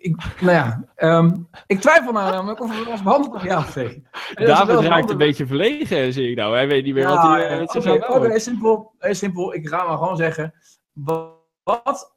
ik, 0.00 0.16
nou 0.40 0.52
ja, 0.52 0.84
um, 0.96 1.48
ik 1.66 1.80
twijfel 1.80 2.12
nou 2.12 2.30
namelijk 2.30 2.60
of 2.60 2.84
we 2.84 2.90
ons 2.90 3.02
behandeld 3.02 3.34
of 3.34 3.44
ja 3.44 3.66
nee. 3.74 4.04
David 4.34 4.80
raakt 4.80 5.10
een 5.10 5.16
beetje 5.16 5.46
verlegen, 5.46 6.12
zie 6.12 6.30
ik 6.30 6.36
nou. 6.36 6.54
Hij 6.54 6.68
weet 6.68 6.84
niet 6.84 6.94
meer 6.94 7.02
ja, 7.02 7.14
wat 7.14 7.22
hij 7.22 7.58
met 7.58 7.76
Oké, 7.76 7.90
okay, 7.90 8.16
okay, 8.16 8.38
simpel, 8.38 8.94
simpel. 8.98 9.54
Ik 9.54 9.68
ga 9.68 9.86
maar 9.86 9.98
gewoon 9.98 10.16
zeggen. 10.16 10.54
Wat 10.92 12.12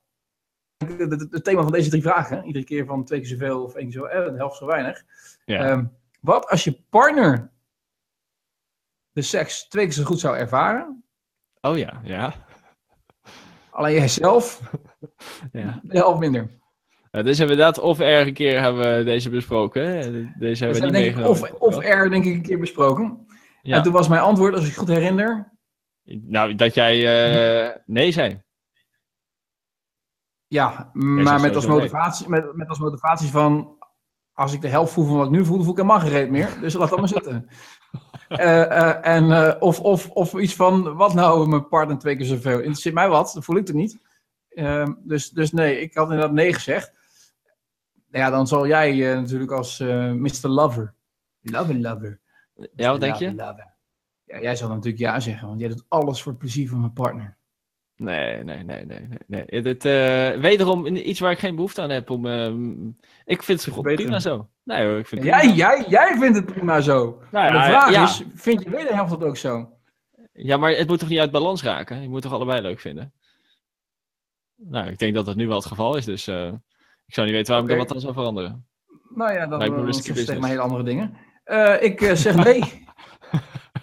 het, 0.77 1.43
thema 1.43 1.61
van 1.61 1.71
deze 1.71 1.89
drie 1.89 2.01
vragen. 2.01 2.45
Iedere 2.45 2.65
keer 2.65 2.85
van 2.85 3.05
twee 3.05 3.19
keer 3.19 3.29
zoveel 3.29 3.63
of 3.63 3.75
één 3.75 3.89
keer 3.89 3.99
zo, 3.99 4.05
eh, 4.05 4.25
de 4.25 4.37
helft 4.37 4.57
zo 4.57 4.65
weinig. 4.65 5.03
Ja. 5.45 5.69
Ehm, 5.69 5.85
wat 6.21 6.47
als 6.49 6.63
je 6.63 6.81
partner 6.89 7.51
de 9.11 9.21
seks 9.21 9.67
twee 9.67 9.85
keer 9.85 9.93
zo 9.93 10.03
goed 10.03 10.19
zou 10.19 10.37
ervaren, 10.37 11.03
oh 11.61 11.77
ja, 11.77 12.01
ja. 12.03 12.44
Alleen 13.75 13.95
jij 13.95 14.07
zelf 14.07 14.61
ja. 15.51 15.81
helft 15.87 16.19
minder? 16.19 16.49
Ja, 17.11 17.21
dus 17.21 17.37
hebben 17.37 17.57
we 17.57 17.63
dat 17.63 17.79
of 17.79 17.99
erg 17.99 18.27
een 18.27 18.33
keer 18.33 18.61
hebben 18.61 18.97
we 18.97 19.03
deze 19.03 19.29
besproken. 19.29 19.87
hè? 19.87 20.11
Deze 20.39 20.63
hebben 20.63 20.81
we 20.81 20.87
is 20.87 20.91
niet 20.91 20.91
meegenomen. 20.91 21.29
of, 21.29 21.51
of 21.51 21.83
er 21.83 22.09
denk 22.09 22.25
ik 22.25 22.33
een 22.33 22.41
keer 22.41 22.59
besproken. 22.59 23.25
Ja. 23.61 23.75
En 23.75 23.83
toen 23.83 23.93
was 23.93 24.07
mijn 24.07 24.21
antwoord, 24.21 24.53
als 24.53 24.67
ik 24.67 24.75
goed 24.75 24.87
herinner, 24.87 25.51
Nou, 26.03 26.55
dat 26.55 26.73
jij 26.73 26.95
eh, 26.95 27.75
nee 27.85 28.11
zei. 28.11 28.41
ja, 30.47 30.89
maar 30.93 31.41
met 31.41 31.55
als, 31.55 31.65
motivatie, 31.67 32.29
met, 32.29 32.55
met 32.55 32.69
als 32.69 32.79
motivatie 32.79 33.29
van, 33.29 33.77
als 34.33 34.53
ik 34.53 34.61
de 34.61 34.67
helft 34.67 34.93
voel 34.93 35.05
van 35.05 35.15
wat 35.15 35.25
ik 35.25 35.31
nu 35.31 35.45
voel, 35.45 35.55
dan 35.55 35.65
voel 35.65 35.73
ik 35.73 35.79
helemaal 35.79 35.99
geen 35.99 36.09
reet 36.09 36.29
meer. 36.29 36.49
Dus 36.61 36.73
laat 36.73 36.89
dat 36.89 36.99
maar 36.99 37.07
zitten. 37.07 37.47
Eh, 38.27 38.61
eh, 38.61 39.15
en, 39.15 39.31
eh, 39.31 39.61
of, 39.61 39.79
of, 39.79 40.09
of 40.09 40.33
iets 40.33 40.55
van, 40.55 40.95
wat 40.95 41.13
nou 41.13 41.47
mijn 41.47 41.67
partner 41.67 41.97
twee 41.97 42.15
keer 42.15 42.25
zoveel? 42.25 42.57
Interesseert 42.57 42.93
mij 42.93 43.09
wat, 43.09 43.31
dat 43.33 43.43
voel 43.43 43.57
ik 43.57 43.67
het 43.67 43.75
niet. 43.75 43.97
Ehm, 44.49 44.93
dus, 45.03 45.29
dus 45.29 45.51
nee, 45.51 45.79
ik 45.79 45.93
had 45.93 46.09
inderdaad 46.09 46.31
nee 46.31 46.53
gezegd. 46.53 46.93
Nou 48.09 48.23
ja, 48.23 48.29
dan 48.29 48.47
zal 48.47 48.67
jij 48.67 49.15
natuurlijk 49.15 49.51
als 49.51 49.79
Mr. 49.79 50.47
Lover. 50.47 50.93
Lover, 51.41 51.79
lover. 51.79 52.19
Ja, 52.75 52.91
wat 52.91 52.99
denk 52.99 53.15
je? 53.15 53.33
Ja, 54.25 54.41
jij 54.41 54.55
zal 54.55 54.69
natuurlijk 54.69 54.97
ja 54.97 55.19
zeggen, 55.19 55.47
want 55.47 55.59
jij 55.59 55.69
doet 55.69 55.85
alles 55.87 56.21
voor 56.21 56.31
het 56.31 56.41
plezier 56.41 56.69
van 56.69 56.79
mijn 56.79 56.93
partner. 56.93 57.37
Nee, 57.97 58.43
nee, 58.43 58.63
nee, 58.63 58.85
nee. 58.85 59.07
nee, 59.27 59.77
eh, 59.77 60.39
wederom 60.41 60.85
iets 60.85 61.19
waar 61.19 61.31
ik 61.31 61.39
geen 61.39 61.55
behoefte 61.55 61.81
aan 61.81 61.89
heb 61.89 62.09
om. 62.09 62.25
ehm, 62.25 62.87
ik 63.25 63.43
vind 63.43 63.63
het 63.63 63.73
goed, 63.73 63.73
verbeteren. 63.73 63.95
prima 64.05 64.19
zo. 64.19 64.49
Nee 64.63 64.85
hoor, 64.87 64.97
ik 64.97 65.07
vind 65.07 65.21
het 65.21 65.29
Jij, 65.29 65.39
prima. 65.39 65.55
jij, 65.55 65.85
jij 65.87 66.17
vindt 66.19 66.37
het 66.37 66.45
prima 66.45 66.81
zo. 66.81 67.21
Nou 67.31 67.51
de 67.51 67.63
vraag 67.63 67.91
ja. 67.91 68.03
is, 68.03 68.23
vind 68.33 68.63
je 68.63 68.69
wederhelft 68.69 69.09
dat 69.09 69.23
ook 69.23 69.37
zo? 69.37 69.69
Ja, 70.33 70.57
maar 70.57 70.71
het 70.71 70.87
moet 70.87 70.99
toch 70.99 71.09
niet 71.09 71.19
uit 71.19 71.31
balans 71.31 71.63
raken? 71.63 72.01
Je 72.01 72.09
moet 72.09 72.21
toch 72.21 72.33
allebei 72.33 72.61
leuk 72.61 72.79
vinden? 72.79 73.13
Nou, 74.55 74.87
ik 74.87 74.99
denk 74.99 75.15
dat 75.15 75.25
dat 75.25 75.35
nu 75.35 75.47
wel 75.47 75.55
het 75.57 75.65
geval 75.65 75.97
is, 75.97 76.05
dus 76.05 76.27
eh, 76.27 76.47
ik 77.05 77.13
zou 77.13 77.27
niet 77.27 77.35
weten 77.35 77.51
waarom 77.51 77.69
ik 77.69 77.77
dat 77.77 77.87
dan 77.87 77.99
zou 77.99 78.13
veranderen. 78.13 78.67
Nou 79.15 79.33
ja, 79.33 79.47
dan 79.47 79.85
risky 79.85 80.13
zeg 80.13 80.39
mij 80.39 80.49
hele 80.49 80.61
andere 80.61 80.83
dingen. 80.83 81.17
Eh, 81.43 81.81
ik 81.81 82.01
eh, 82.01 82.15
zeg 82.15 82.35
nee. 82.35 82.61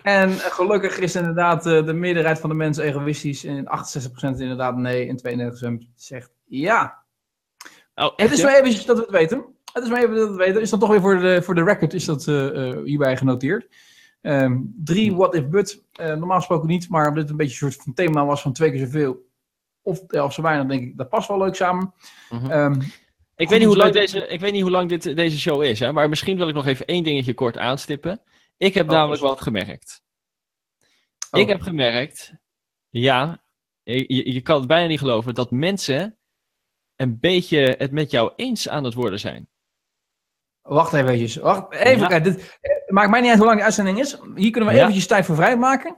en 0.03 0.31
gelukkig 0.31 0.99
is 0.99 1.17
inderdaad 1.17 1.67
eh, 1.67 1.85
de 1.87 1.93
meerderheid 1.93 2.39
van 2.39 2.51
de 2.51 2.57
mensen 2.57 2.85
egoïstisch. 2.85 3.45
En 3.45 3.65
68% 3.65 4.39
inderdaad 4.39 4.77
nee 4.77 5.09
en 5.09 5.83
32% 5.85 5.89
zegt 5.95 6.33
ja. 6.45 7.05
Oh, 7.95 8.13
Het 8.17 8.33
is 8.33 8.43
maar 8.43 8.55
eventjes 8.55 8.85
dat 8.85 8.97
we 8.97 9.03
het 9.03 9.11
weten. 9.11 9.45
Het 9.73 9.83
is 9.83 9.91
maar 9.91 10.03
even 10.03 10.15
dat 10.15 10.25
we 10.25 10.31
het 10.35 10.45
weten. 10.47 10.61
Is 10.61 10.71
dan 10.71 10.79
toch 10.79 10.91
weer 10.91 11.01
voor 11.01 11.19
de, 11.19 11.43
voor 11.43 11.55
de 11.55 11.65
record 11.65 11.95
is 11.95 12.05
dat 12.05 12.29
eh, 12.29 12.71
eh, 12.71 12.79
hierbij 12.85 13.17
genoteerd. 13.17 13.69
Ehm, 14.21 14.59
drie 14.85 15.15
what 15.15 15.35
if 15.35 15.49
but. 15.49 15.85
Normaal 15.97 16.37
gesproken 16.37 16.69
niet, 16.69 16.89
maar 16.89 17.09
omdat 17.09 17.23
het 17.23 17.31
een 17.31 17.37
beetje 17.37 17.65
een 17.65 17.73
soort 17.73 17.85
van 17.85 17.95
thema 17.95 18.25
was 18.27 18.43
van 18.43 18.53
twee 18.53 18.71
keer 18.71 18.79
zoveel. 18.79 19.31
Of 19.83 20.03
helft 20.07 20.35
zo 20.35 20.43
weinig, 20.43 20.67
denk 20.67 20.83
ik, 20.83 20.97
dat 20.97 21.09
past 21.09 21.29
wel 21.29 21.39
leuk 21.39 21.55
samen. 21.55 21.95
Mhm. 22.31 22.51
Ehm, 22.51 22.81
Ik 23.37 23.49
weet, 23.49 23.59
niet 23.59 23.69
hoe 23.69 23.77
lang 23.77 23.93
deze, 23.93 24.27
ik 24.27 24.41
weet 24.41 24.53
niet 24.53 24.63
hoe 24.63 24.71
lang 24.71 24.89
dit, 24.89 25.17
deze 25.17 25.39
show 25.39 25.63
is, 25.63 25.81
hè, 25.81 25.93
maar 25.93 26.09
misschien 26.09 26.37
wil 26.37 26.49
ik 26.49 26.55
nog 26.55 26.67
even 26.67 26.87
één 26.87 27.05
dingetje 27.05 27.35
kort 27.35 27.59
aanstippen. 27.59 28.21
Ik 28.57 28.75
heb 28.75 28.87
Oh, 28.87 28.93
namelijk 28.93 29.21
dus- 29.21 29.31
wat 29.31 29.41
gemerkt. 29.41 30.03
Oh. 31.31 31.41
Ik 31.41 31.49
heb 31.49 31.61
gemerkt, 31.61 32.35
ja, 32.89 33.45
je, 33.83 34.41
kan 34.41 34.59
het 34.59 34.67
bijna 34.67 34.87
niet 34.89 34.99
geloven, 34.99 35.35
dat 35.35 35.51
mensen 35.51 36.19
een 36.97 37.19
beetje 37.21 37.75
het 37.79 37.93
met 37.93 38.11
jou 38.11 38.33
eens 38.37 38.69
aan 38.69 38.85
het 38.85 38.95
worden 38.95 39.21
zijn. 39.21 39.49
Wacht 40.63 40.93
even. 40.93 41.43
Wacht, 41.43 41.73
even 41.73 42.09
Ja. 42.09 42.21
Dit 42.21 42.59
eh, 42.61 42.93
maakt 42.93 43.11
mij 43.11 43.21
niet 43.21 43.29
uit 43.29 43.39
hoe 43.39 43.47
lang 43.47 43.59
de 43.59 43.65
uitzending 43.65 43.99
is. 43.99 44.19
Hier 44.35 44.51
kunnen 44.51 44.71
we 44.71 44.75
Ja. 44.77 44.81
eventjes 44.81 45.07
tijd 45.07 45.25
voor 45.25 45.37
vrijmaken. 45.37 45.97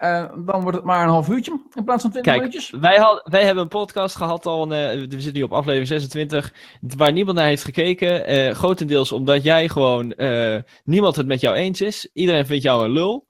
Eh, 0.00 0.24
dan 0.46 0.60
wordt 0.60 0.76
het 0.76 0.86
maar 0.86 1.02
een 1.02 1.08
half 1.08 1.28
uurtje 1.28 1.60
in 1.74 1.84
plaats 1.84 2.02
van 2.02 2.10
20 2.10 2.22
Kijk, 2.32 2.36
minuutjes. 2.36 2.70
Wij, 2.80 2.96
had, 2.96 3.20
wij 3.24 3.44
hebben 3.44 3.62
een 3.62 3.68
podcast 3.68 4.16
gehad 4.16 4.46
al, 4.46 4.62
een, 4.62 4.72
eh, 4.72 5.08
we 5.08 5.20
zitten 5.20 5.32
nu 5.32 5.42
op 5.42 5.52
aflevering 5.52 5.86
26, 5.88 6.52
waar 6.96 7.12
niemand 7.12 7.36
naar 7.36 7.46
heeft 7.46 7.64
gekeken. 7.64 8.26
eh, 8.26 8.50
grotendeels 8.54 9.12
omdat 9.12 9.42
jij 9.42 9.68
gewoon, 9.68 10.12
eh, 10.12 10.56
niemand 10.84 11.16
het 11.16 11.26
met 11.26 11.40
jou 11.40 11.56
eens 11.56 11.80
is. 11.80 12.10
Iedereen 12.12 12.46
vindt 12.46 12.62
jou 12.62 12.84
een 12.84 12.90
lul. 12.90 13.26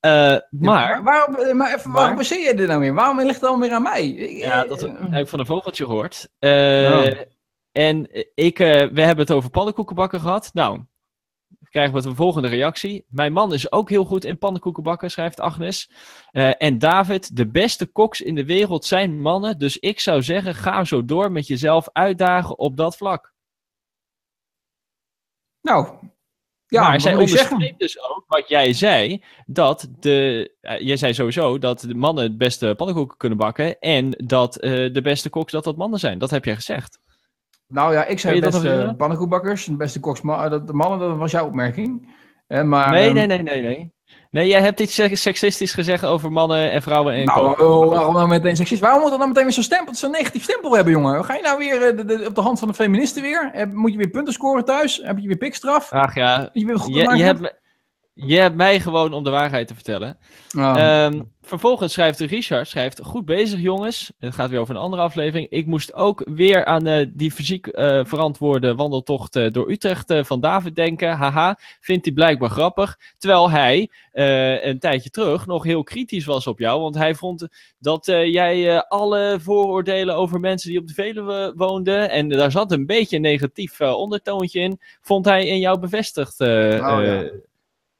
Eh, 0.00 0.10
Ja, 0.10 0.42
maar, 0.50 1.02
waarom, 1.02 1.56
maar 1.56 1.74
even, 1.74 1.90
waarom 1.90 1.92
maar- 1.92 2.16
baseer 2.16 2.48
je 2.48 2.54
dit 2.54 2.68
nou 2.68 2.80
weer? 2.80 2.94
Waarom 2.94 3.16
ligt 3.20 3.30
het 3.30 3.40
dan 3.40 3.60
weer 3.60 3.72
aan 3.72 3.82
mij? 3.82 4.06
Ik- 4.08 4.38
ja, 4.44 4.64
dat 4.64 4.80
heb 4.80 5.20
ik 5.22 5.28
van 5.28 5.38
een 5.38 5.46
vogeltje 5.46 5.84
gehoord. 5.84 6.28
En 7.72 8.08
ik, 8.34 8.58
eh, 8.58 8.70
we 8.92 9.00
hebben 9.02 9.24
het 9.24 9.30
over 9.32 9.50
pannenkoekenbakken 9.50 10.20
gehad. 10.20 10.50
Nou, 10.52 10.80
krijgen 11.70 11.94
we 11.94 12.02
de 12.02 12.14
volgende 12.14 12.48
reactie. 12.48 13.04
Mijn 13.08 13.32
man 13.32 13.52
is 13.52 13.72
ook 13.72 13.88
heel 13.88 14.04
goed 14.04 14.24
in 14.24 14.38
pannenkoekenbakken, 14.38 15.10
schrijft 15.10 15.40
Agnes. 15.40 15.90
Eh, 16.30 16.62
en 16.62 16.78
David, 16.78 17.36
de 17.36 17.50
beste 17.50 17.86
koks 17.86 18.20
in 18.20 18.34
de 18.34 18.44
wereld 18.44 18.84
zijn 18.84 19.20
mannen. 19.20 19.58
Dus 19.58 19.78
ik 19.78 20.00
zou 20.00 20.22
zeggen, 20.22 20.54
ga 20.54 20.84
zo 20.84 21.04
door 21.04 21.32
met 21.32 21.46
jezelf 21.46 21.88
uitdagen 21.92 22.58
op 22.58 22.76
dat 22.76 22.96
vlak. 22.96 23.32
nou, 25.60 26.82
ja, 26.82 26.88
maar 26.88 27.00
zij 27.00 27.14
onderstreept 27.14 27.78
dus 27.78 28.00
ook 28.00 28.24
wat 28.26 28.48
jij 28.48 28.72
zei. 28.72 29.24
Dat 29.46 29.88
de. 29.98 30.50
eh, 30.60 30.80
jij 30.80 30.96
zei 30.96 31.14
sowieso 31.14 31.58
dat 31.58 31.80
de 31.80 31.94
mannen 31.94 32.24
het 32.24 32.38
beste 32.38 32.74
pannenkoeken 32.76 33.16
kunnen 33.16 33.38
bakken. 33.38 33.78
En 33.78 34.10
dat 34.10 34.56
eh, 34.56 34.92
de 34.92 35.00
beste 35.02 35.30
koks 35.30 35.52
dat 35.52 35.64
dat 35.64 35.76
mannen 35.76 35.98
zijn. 35.98 36.18
Dat 36.18 36.30
heb 36.30 36.44
jij 36.44 36.54
gezegd. 36.54 36.98
Nou 37.70 37.92
ja, 37.92 38.04
ik 38.04 38.18
zei 38.18 38.34
de 38.34 38.40
beste 38.40 38.60
herinneren? 38.60 38.96
pannenkoekbakkers, 38.96 39.64
de 39.64 39.76
beste 39.76 40.00
koks, 40.00 40.20
eh, 40.20 40.50
dat- 40.50 40.66
de 40.66 40.72
mannen, 40.72 40.98
dat 40.98 41.16
was 41.16 41.30
jouw 41.30 41.46
opmerking. 41.46 42.14
Eh, 42.46 42.62
maar, 42.62 42.90
nee, 42.90 43.06
ehm, 43.06 43.14
nee, 43.14 43.26
nee, 43.26 43.42
nee, 43.42 43.62
nee. 43.62 43.92
Nee, 44.30 44.48
jij 44.48 44.60
hebt 44.60 44.80
iets 44.80 44.94
se- 44.94 45.14
seksistisch 45.16 45.72
gezegd 45.74 46.04
over 46.04 46.32
mannen 46.32 46.70
en 46.70 46.82
vrouwen 46.82 47.14
en 47.14 47.24
Nou, 47.24 47.54
koken. 47.54 47.90
waarom 47.96 48.14
nou 48.14 48.28
meteen 48.28 48.56
seksist? 48.56 48.80
Waarom 48.80 49.00
moet 49.00 49.08
dat 49.10 49.18
nou 49.18 49.28
meteen 49.30 49.44
weer 49.44 49.52
zo'n 49.54 49.62
stempel, 49.62 49.94
zo'n 49.94 50.10
negatief 50.10 50.42
stempel 50.42 50.74
hebben, 50.74 50.92
jongen? 50.92 51.24
Ga 51.24 51.34
je 51.34 51.42
nou 51.42 51.58
weer 51.58 51.82
eh, 51.82 51.96
de- 51.96 52.04
de- 52.04 52.26
op 52.28 52.34
de 52.34 52.40
hand 52.40 52.58
van 52.58 52.68
de 52.68 52.74
feministen 52.74 53.22
weer? 53.22 53.68
Moet 53.72 53.92
je 53.92 53.98
weer 53.98 54.10
punten 54.10 54.32
scoren 54.32 54.64
thuis? 54.64 55.00
Heb 55.04 55.18
je 55.18 55.26
weer 55.26 55.36
pikstraf? 55.36 55.92
Ach 55.92 56.14
ja, 56.14 56.50
je 56.52 56.66
je, 57.16 57.22
hebt, 57.22 57.54
je 58.14 58.38
hebt 58.38 58.56
mij 58.56 58.80
gewoon 58.80 59.12
om 59.12 59.24
de 59.24 59.30
waarheid 59.30 59.68
te 59.68 59.74
vertellen. 59.74 60.18
Oh. 60.58 60.74
Ehm, 60.76 61.20
vervolgens 61.50 61.92
schrijft 61.92 62.20
Richard, 62.20 62.68
schrijft, 62.68 63.00
goed 63.02 63.24
bezig 63.24 63.60
jongens. 63.60 64.12
Het 64.18 64.34
gaat 64.34 64.50
weer 64.50 64.60
over 64.60 64.74
een 64.74 64.80
andere 64.80 65.02
aflevering. 65.02 65.46
Ik 65.50 65.66
moest 65.66 65.94
ook 65.94 66.22
weer 66.24 66.64
aan 66.64 66.86
eh, 66.86 67.06
die 67.12 67.32
fysiek 67.32 67.66
eh, 67.66 68.04
verantwoorde 68.04 68.74
wandeltocht 68.74 69.36
eh, 69.36 69.52
door 69.52 69.70
Utrecht 69.70 70.14
van 70.20 70.40
David 70.40 70.76
denken. 70.76 71.16
Haha, 71.16 71.58
vindt 71.80 72.04
hij 72.04 72.14
blijkbaar 72.14 72.50
grappig. 72.50 72.98
Terwijl 73.18 73.50
hij 73.50 73.90
een 74.12 74.78
tijdje 74.78 75.10
terug 75.10 75.46
nog 75.46 75.64
heel 75.64 75.82
kritisch 75.82 76.24
was 76.24 76.46
op 76.46 76.58
jou. 76.58 76.80
Want 76.80 76.94
hij 76.94 77.14
vond 77.14 77.48
dat 77.78 78.06
jij 78.06 78.82
alle 78.82 79.38
vooroordelen 79.40 80.14
over 80.14 80.40
mensen 80.40 80.70
die 80.70 80.78
op 80.78 80.86
de 80.86 80.94
Veluwe 80.94 81.52
woonden. 81.56 82.10
En 82.10 82.28
daar 82.28 82.50
zat 82.50 82.72
een 82.72 82.86
beetje 82.86 83.16
een 83.16 83.22
negatief 83.22 83.80
ondertoontje 83.80 84.60
in. 84.60 84.80
Vond 85.00 85.24
hij 85.24 85.46
in 85.46 85.58
jou 85.58 85.78
bevestigd. 85.78 86.40
Oh, 86.40 86.46
ja. 86.48 87.30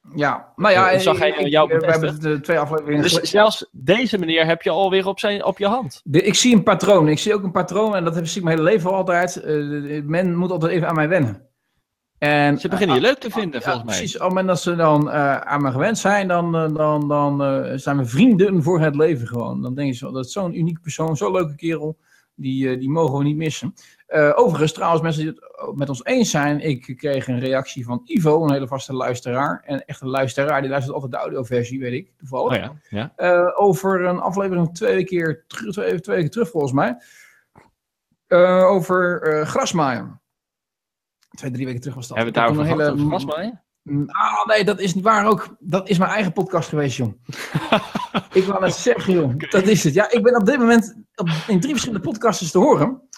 Eh, 0.02 0.10
ja, 0.14 0.52
nou 0.56 0.72
ja, 0.74 0.90
Eh, 0.90 0.98
zag 1.00 1.18
hij 1.18 1.28
ik- 1.30 1.46
jou 1.46 1.72
ik- 1.74 1.80
we 1.80 1.86
hebben 1.86 2.20
de 2.20 2.40
twee 2.40 2.58
afleveringen 2.58 3.02
Dus 3.02 3.12
zelfs 3.20 3.66
deze 3.72 4.18
meneer 4.18 4.46
heb 4.46 4.62
je 4.62 4.70
alweer 4.70 5.06
op, 5.06 5.18
zijn, 5.20 5.44
op 5.44 5.58
je 5.58 5.66
hand. 5.66 6.00
De- 6.04 6.22
ik 6.22 6.34
zie 6.34 6.54
een 6.54 6.62
patroon. 6.62 7.08
Ik 7.08 7.18
zie 7.18 7.34
ook 7.34 7.42
een 7.42 7.50
patroon 7.52 7.96
en 7.96 8.04
dat 8.04 8.14
heb 8.14 8.24
ik 8.24 8.42
mijn 8.42 8.56
hele 8.58 8.70
leven 8.70 8.90
al 8.90 8.96
altijd. 8.96 9.36
Eh, 9.36 9.54
men 10.04 10.36
moet 10.36 10.50
altijd 10.50 10.72
even 10.72 10.88
aan 10.88 10.94
mij 10.94 11.08
wennen. 11.08 11.48
En, 12.18 12.58
Ze 12.58 12.68
beginnen 12.68 12.96
je 12.96 13.02
leuk 13.02 13.18
te 13.18 13.30
vinden, 13.30 13.62
volgens 13.62 13.84
mij. 13.84 13.96
Precies, 13.96 14.14
op 14.14 14.20
het 14.20 14.28
moment 14.28 14.46
dat 14.48 14.60
ze 14.60 14.76
dan 14.76 15.10
eh, 15.10 15.36
aan 15.36 15.62
me 15.62 15.70
gewend 15.70 15.98
zijn, 15.98 16.28
dan, 16.28 16.56
eh, 16.56 16.74
dan, 16.74 17.08
dan 17.08 17.42
eh, 17.44 17.72
zijn 17.74 17.96
we 17.96 18.04
vrienden 18.06 18.62
voor 18.62 18.80
het 18.80 18.94
leven 18.96 19.26
gewoon. 19.26 19.62
Dan 19.62 19.74
denk 19.74 19.88
je 19.88 19.94
zo, 19.94 20.10
dat 20.12 20.24
is 20.24 20.32
zo'n 20.32 20.58
unieke 20.58 20.80
persoon, 20.80 21.16
zo'n 21.16 21.32
leuke 21.32 21.54
kerel, 21.54 21.98
die, 22.34 22.68
eh, 22.70 22.78
die 22.78 22.90
mogen 22.90 23.18
we 23.18 23.24
niet 23.24 23.36
missen. 23.36 23.74
Eh, 24.10 24.32
overigens, 24.34 24.72
trouwens, 24.72 25.02
mensen 25.02 25.22
die 25.22 25.32
het 25.32 25.76
met 25.76 25.88
ons 25.88 26.04
eens 26.04 26.30
zijn, 26.30 26.60
ik 26.60 26.94
kreeg 26.96 27.28
een 27.28 27.38
reactie 27.38 27.84
van 27.84 28.00
Ivo, 28.04 28.44
een 28.44 28.52
hele 28.52 28.66
vaste 28.66 28.92
luisteraar. 28.92 29.62
En 29.66 29.84
echt 29.84 30.00
een 30.00 30.08
luisteraar, 30.08 30.60
die 30.60 30.70
luistert 30.70 30.94
altijd 30.94 31.12
de 31.12 31.18
audioversie, 31.18 31.80
weet 31.80 31.92
ik, 31.92 32.12
toevallig. 32.16 32.56
Oh 32.56 32.62
ja, 32.62 32.72
ja. 32.88 33.12
Eh, 33.16 33.60
over 33.60 34.04
een 34.04 34.18
aflevering 34.20 34.74
twee 34.74 35.04
keer, 35.04 35.44
twee, 35.46 36.00
twee 36.00 36.16
weken 36.16 36.30
terug 36.30 36.50
volgens 36.50 36.72
mij. 36.72 36.96
Eh, 38.26 38.64
over 38.64 39.20
grasmaaien. 39.46 40.20
Twee, 41.30 41.50
drie 41.50 41.66
weken 41.66 41.80
terug 41.80 41.96
was 41.96 42.08
dat. 42.08 42.16
Hebben 42.16 42.34
we 42.34 42.40
het 42.40 42.48
daarover 42.48 42.76
gehad, 42.76 42.96
hele- 42.96 43.08
grasmaaien? 43.08 43.62
Ah, 44.06 44.46
nee, 44.46 44.64
dat 44.64 44.80
is 44.80 44.94
niet 44.94 45.04
waar 45.04 45.26
ook. 45.26 45.56
Dat 45.58 45.88
is 45.88 45.98
mijn 45.98 46.10
eigen 46.10 46.32
podcast 46.32 46.68
geweest, 46.68 46.96
jong. 46.96 47.16
ik 48.32 48.44
wou 48.44 48.60
net 48.60 48.74
zeggen, 48.74 49.12
jong. 49.12 49.50
Dat 49.50 49.62
is 49.62 49.84
het. 49.84 49.94
Ja, 49.94 50.10
ik 50.10 50.22
ben 50.22 50.36
op 50.36 50.46
dit 50.46 50.58
moment 50.58 50.96
op, 51.14 51.28
in 51.46 51.60
drie 51.60 51.72
verschillende 51.72 52.08
podcasts 52.08 52.50
te 52.50 52.58
horen. 52.58 53.08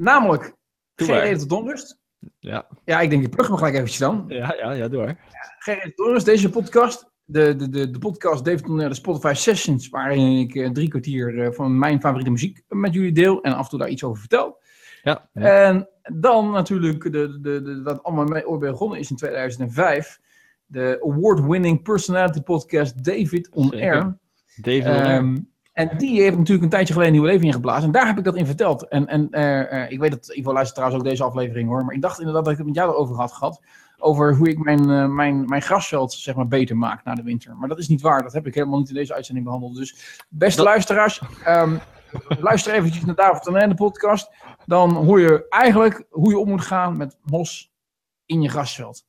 Namelijk, 0.00 0.42
Doe 0.42 1.06
Geen 1.06 1.16
maar. 1.16 1.24
reden 1.24 1.38
tot 1.48 1.52
onrust. 1.58 1.98
Ja. 2.38 2.68
Ja, 2.84 3.00
ik 3.00 3.10
denk, 3.10 3.22
je 3.22 3.28
plug 3.28 3.50
me 3.50 3.56
gelijk 3.56 3.74
eventjes 3.74 3.98
dan. 3.98 4.24
Ja, 4.28 4.54
ja, 4.54 4.72
ja, 4.72 4.88
door. 4.88 5.16
Geen 5.58 5.74
reden 5.74 5.94
tot 5.94 6.06
onrust, 6.06 6.26
deze 6.26 6.50
podcast. 6.50 7.10
de, 7.24 7.56
de, 7.56 7.68
de, 7.68 7.90
de 7.90 7.98
podcast 7.98 8.44
David 8.44 8.66
de 8.66 8.94
Spotify 8.94 9.32
Sessions, 9.34 9.88
waarin 9.88 10.38
ik 10.38 10.54
eh, 10.54 10.70
drie 10.70 10.88
kwartier 10.88 11.42
eh, 11.42 11.52
van 11.52 11.78
mijn 11.78 12.00
favoriete 12.00 12.30
muziek 12.30 12.62
met 12.68 12.94
jullie 12.94 13.12
deel 13.12 13.42
en 13.42 13.52
af 13.52 13.64
en 13.64 13.70
toe 13.70 13.78
daar 13.78 13.88
iets 13.88 14.04
over 14.04 14.20
vertel. 14.20 14.58
Ja. 15.02 15.28
En 15.32 15.88
dan 16.02 16.50
natuurlijk, 16.50 17.02
de, 17.02 17.40
de, 17.40 17.62
de, 17.62 17.82
wat 17.82 18.02
allemaal 18.02 18.24
mee 18.24 18.48
ooit 18.48 18.60
begonnen 18.60 18.98
is 18.98 19.10
in 19.10 19.16
2005, 19.16 20.20
de 20.66 21.00
award-winning 21.02 21.82
personality 21.82 22.40
podcast 22.40 23.04
David 23.04 23.48
On 23.50 23.68
Zeker. 23.68 23.92
Air. 23.92 24.18
David 24.56 24.86
On 24.86 24.92
Air. 24.92 25.44
En 25.80 25.98
die 25.98 26.20
heeft 26.20 26.36
natuurlijk 26.36 26.64
een 26.64 26.70
tijdje 26.70 26.92
geleden 26.92 27.14
een 27.14 27.20
nieuw 27.20 27.30
leven 27.30 27.46
ingeblazen. 27.46 27.84
En 27.84 27.92
daar 27.92 28.06
heb 28.06 28.18
ik 28.18 28.24
dat 28.24 28.36
in 28.36 28.46
verteld. 28.46 28.88
En, 28.88 29.06
en 29.06 29.30
eh, 29.30 29.82
eh, 29.82 29.90
ik 29.90 29.98
weet 29.98 30.10
dat 30.10 30.28
Ivo 30.34 30.52
luistert 30.52 30.74
trouwens 30.74 31.00
ook 31.00 31.08
deze 31.08 31.24
aflevering 31.24 31.68
hoor. 31.68 31.84
Maar 31.84 31.94
ik 31.94 32.02
dacht 32.02 32.18
inderdaad 32.18 32.44
dat 32.44 32.52
ik 32.52 32.58
het 32.58 32.66
met 32.66 32.76
jou 32.76 32.90
erover 32.90 33.16
had 33.16 33.32
gehad. 33.32 33.60
Over 33.98 34.36
hoe 34.36 34.48
ik 34.48 34.58
mijn, 34.58 34.90
eh, 34.90 35.06
mijn, 35.06 35.44
mijn 35.44 35.62
grasveld 35.62 36.12
zeg 36.12 36.34
maar, 36.34 36.48
beter 36.48 36.76
maak 36.76 37.04
na 37.04 37.14
de 37.14 37.22
winter. 37.22 37.56
Maar 37.56 37.68
dat 37.68 37.78
is 37.78 37.88
niet 37.88 38.00
waar. 38.00 38.22
Dat 38.22 38.32
heb 38.32 38.46
ik 38.46 38.54
helemaal 38.54 38.78
niet 38.78 38.88
in 38.88 38.94
deze 38.94 39.14
uitzending 39.14 39.46
behandeld. 39.46 39.76
Dus 39.76 40.20
beste 40.28 40.56
Dat- 40.56 40.66
luisteraars, 40.66 41.22
ehm, 41.44 41.76
luister 42.48 42.72
eventjes 42.72 43.04
naar 43.04 43.14
David 43.14 43.54
en 43.54 43.68
de 43.68 43.74
podcast. 43.74 44.30
Dan 44.66 44.90
hoor 44.90 45.20
je 45.20 45.46
eigenlijk 45.48 46.04
hoe 46.10 46.30
je 46.30 46.38
om 46.38 46.48
moet 46.48 46.64
gaan 46.64 46.96
met 46.96 47.18
mos 47.22 47.72
in 48.26 48.42
je 48.42 48.48
grasveld. 48.48 49.04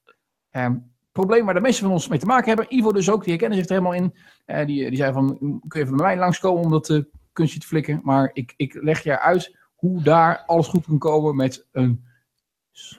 Ehm 0.49 0.75
probleem 1.11 1.45
waar 1.45 1.53
de 1.53 1.61
meeste 1.61 1.83
van 1.83 1.91
ons 1.91 2.07
mee 2.07 2.19
te 2.19 2.25
maken 2.25 2.47
hebben. 2.47 2.75
Ivo 2.75 2.91
dus 2.91 3.09
ook, 3.09 3.21
die 3.21 3.29
herkennen 3.29 3.57
zich 3.57 3.67
er 3.67 3.73
helemaal 3.73 4.01
in. 4.01 4.15
Eh, 4.45 4.65
die, 4.65 4.89
die 4.89 4.97
zei 4.97 5.13
van, 5.13 5.37
kun 5.39 5.79
je 5.79 5.85
even 5.85 5.97
bij 5.97 6.05
mij 6.05 6.17
langskomen 6.17 6.63
om 6.63 6.71
dat 6.71 6.89
eh, 6.89 6.99
kunstje 7.33 7.59
te 7.59 7.67
flikken. 7.67 7.99
Maar 8.03 8.29
ik, 8.33 8.53
ik 8.57 8.73
leg 8.73 9.03
je 9.03 9.19
uit 9.19 9.57
hoe 9.75 10.01
daar 10.01 10.43
alles 10.45 10.67
goed 10.67 10.85
kan 10.85 10.97
komen 10.97 11.35
met 11.35 11.67
een 11.71 12.05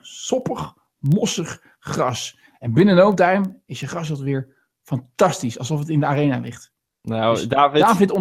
soppig, 0.03 0.75
mossig 0.99 1.63
gras. 1.79 2.39
En 2.59 2.73
binnen 2.73 2.97
no 2.97 3.15
time 3.15 3.61
is 3.67 3.81
je 3.81 3.87
grasveld 3.87 4.21
weer 4.21 4.57
fantastisch. 4.83 5.59
Alsof 5.59 5.79
het 5.79 5.89
in 5.89 6.01
de 6.01 6.07
arena 6.07 6.39
ligt. 6.39 6.73
nou, 7.03 7.35
dus 7.35 7.49
David, 7.49 7.81
David 7.81 8.13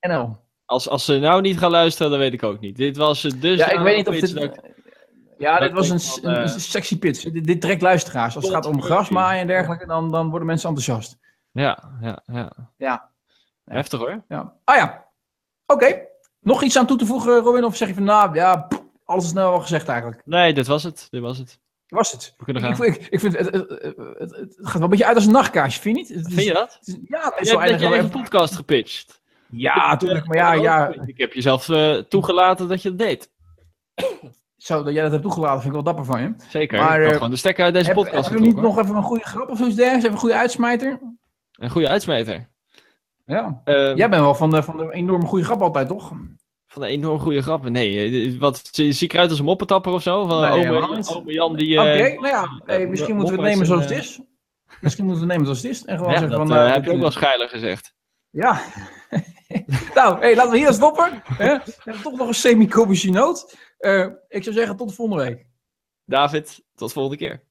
NL. 0.00 0.36
als, 0.64 0.88
als 0.88 1.04
ze 1.04 1.18
nou 1.18 1.40
niet 1.40 1.58
gaan 1.58 1.70
luisteren, 1.70 2.10
dan 2.10 2.20
weet 2.20 2.32
ik 2.32 2.42
ook 2.42 2.60
niet. 2.60 2.76
Dit 2.76 2.96
was 2.96 3.22
het 3.22 3.40
dus. 3.42 3.58
Ja, 3.58 3.70
ik 3.70 3.78
weet 3.78 3.96
niet 3.96 4.08
of 4.08 4.30
dit... 4.30 4.73
Ja, 5.44 5.58
dit 5.58 5.72
was 5.72 5.88
een, 5.88 6.28
een, 6.30 6.34
eh, 6.36 6.42
een 6.52 6.60
sexy 6.60 6.98
pitch. 6.98 7.22
Dit, 7.22 7.44
dit 7.44 7.60
trekt 7.60 7.82
luisteraars. 7.82 8.34
Als 8.36 8.44
het 8.44 8.54
gaat 8.54 8.66
om 8.66 8.82
grasmaaien 8.82 9.40
en 9.40 9.46
dergelijke, 9.46 9.86
dan, 9.86 10.10
dan 10.10 10.28
worden 10.30 10.46
mensen 10.46 10.68
enthousiast. 10.68 11.18
ja, 11.52 11.78
ja, 12.00 12.22
ja. 12.26 12.52
Ja. 12.76 13.10
Heftig 13.64 13.98
hoor. 13.98 14.24
Ja. 14.28 14.54
Ah 14.64 14.76
ja, 14.76 15.06
oké. 15.66 16.00
Nog 16.40 16.62
iets 16.62 16.78
aan 16.78 16.86
toe 16.86 16.96
te 16.98 17.06
voegen, 17.06 17.38
Robin? 17.40 17.64
Of 17.64 17.76
zeg 17.76 17.88
je 17.88 17.94
van, 17.94 18.04
nou 18.04 18.34
ja, 18.34 18.68
alles 19.04 19.24
is 19.24 19.32
nou 19.32 19.54
al 19.54 19.60
gezegd 19.60 19.88
eigenlijk. 19.88 20.22
Nee, 20.24 20.54
dit 20.54 20.66
was 20.66 20.82
het. 20.82 21.06
Dit 21.10 21.20
was 21.20 21.38
het. 21.38 21.58
Was 21.88 22.12
het? 22.12 22.34
We 22.38 22.44
kunnen 22.44 22.62
gaan. 22.62 22.84
ik, 22.84 23.06
ik 23.10 23.20
vind 23.20 23.38
het, 23.38 23.44
het, 23.52 23.68
het, 23.68 23.96
het- 24.18 24.36
het 24.36 24.56
gaat 24.62 24.72
wel 24.72 24.82
een 24.82 24.88
beetje 24.88 25.06
uit 25.06 25.16
als 25.16 25.26
een 25.26 25.32
nachtkaarsje, 25.32 25.80
vind 25.80 25.96
je 25.96 26.02
niet? 26.02 26.14
Het 26.22 26.26
is- 26.26 26.34
Vind 26.34 26.46
je 26.46 26.52
dat? 26.52 26.76
het 26.78 26.88
is- 26.88 26.96
ja, 27.06 27.20
het 27.24 27.40
is 27.40 27.48
zo 27.48 27.62
je 27.62 27.74
even- 27.94 28.10
podcast 28.10 28.54
gepitcht. 28.54 29.22
Ja, 29.50 29.88
natuurlijk. 29.90 30.26
Maar 30.26 30.36
ja, 30.36 30.52
ja, 30.52 30.94
Ik 31.06 31.18
heb 31.18 31.32
jezelf 31.32 31.68
eh, 31.68 31.94
toegelaten 31.96 32.68
dat 32.68 32.82
je 32.82 32.88
dat 32.88 32.98
deed. 32.98 33.30
Zo 34.64 34.82
dat 34.82 34.92
jij 34.92 35.02
dat 35.02 35.10
hebt 35.10 35.22
toegelaten 35.22 35.60
vind 35.60 35.66
ik 35.66 35.72
wel 35.72 35.94
dapper 35.94 36.04
van 36.04 36.22
je. 36.22 36.34
Zeker. 36.48 36.78
Maar, 36.78 37.02
eh, 37.02 37.12
gewoon 37.12 37.30
de 37.30 37.36
stekker 37.36 37.64
uit 37.64 37.74
deze 37.74 37.86
Heb, 37.86 37.94
podcast 37.94 38.28
hebben 38.28 38.48
we 38.48 38.54
niet 38.54 38.62
nog 38.62 38.78
even 38.78 38.96
een 38.96 39.02
goede 39.02 39.24
grap 39.24 39.48
of 39.50 39.58
zoiets 39.58 39.76
dergelijks? 39.76 40.04
Even 40.04 40.14
een 40.14 40.20
goede 40.20 40.36
uitsmijter? 40.36 41.00
Een 41.52 41.70
goede 41.70 41.88
uitsmijter. 41.88 42.48
Ja. 43.26 43.60
Eh, 43.64 43.74
Jij 43.74 44.08
bent 44.08 44.22
wel 44.22 44.34
van 44.34 44.50
de, 44.50 44.62
van 44.62 44.76
de 44.76 44.92
enorme 44.92 45.26
goede 45.26 45.44
grap 45.44 45.62
altijd, 45.62 45.88
toch? 45.88 46.12
Van 46.66 46.82
de 46.82 46.88
enorm 46.88 47.18
goede 47.18 47.42
grappen. 47.42 47.72
Nee, 47.72 48.10
eh, 48.32 48.38
wat, 48.38 48.68
zie 48.72 48.94
ik 49.00 49.12
eruit 49.12 49.30
als 49.30 49.38
een 49.38 49.44
moppetapper 49.44 49.92
of 49.92 50.02
zo? 50.02 50.26
Van 50.26 50.40
Nee, 50.40 50.70
ome, 50.70 51.04
ome 51.14 51.32
Jan 51.32 51.56
die... 51.56 51.80
Oké, 51.80 51.88
eh, 51.88 52.20
nou 52.20 52.26
ja, 52.26 52.62
hey, 52.64 52.86
misschien 52.86 53.16
moeten 53.16 53.34
we 53.34 53.40
het 53.40 53.50
nemen 53.50 53.66
zoals 53.66 53.82
het 53.82 53.98
is. 53.98 54.20
Misschien 54.80 55.04
moeten 55.04 55.26
we 55.26 55.32
het 55.32 55.40
nemen 55.40 55.56
zoals 55.56 55.62
het 55.62 55.70
is. 55.70 55.84
En 55.84 55.96
gewoon 55.96 56.12
ja, 56.12 56.18
zeggen 56.18 56.38
dat 56.38 56.48
van... 56.48 56.56
heb 56.56 56.84
je 56.84 56.92
ook 56.92 57.00
wel 57.00 57.10
scheilig 57.10 57.50
gezegd. 57.50 57.94
Ja. 58.30 58.60
nou, 59.94 60.18
hey, 60.18 60.36
laten 60.36 60.52
we 60.52 60.58
hier 60.58 60.72
stoppen. 60.72 61.22
Hè? 61.24 61.58
Toch 62.02 62.16
nog 62.16 62.28
een 62.28 62.34
semi-komische 62.34 63.10
noot. 63.10 63.56
Eh, 63.78 64.06
ik 64.28 64.42
zou 64.42 64.54
zeggen, 64.56 64.76
tot 64.76 64.88
de 64.88 64.94
volgende 64.94 65.22
week. 65.24 65.46
David, 66.04 66.64
tot 66.74 66.92
volgende 66.92 67.18
keer. 67.18 67.42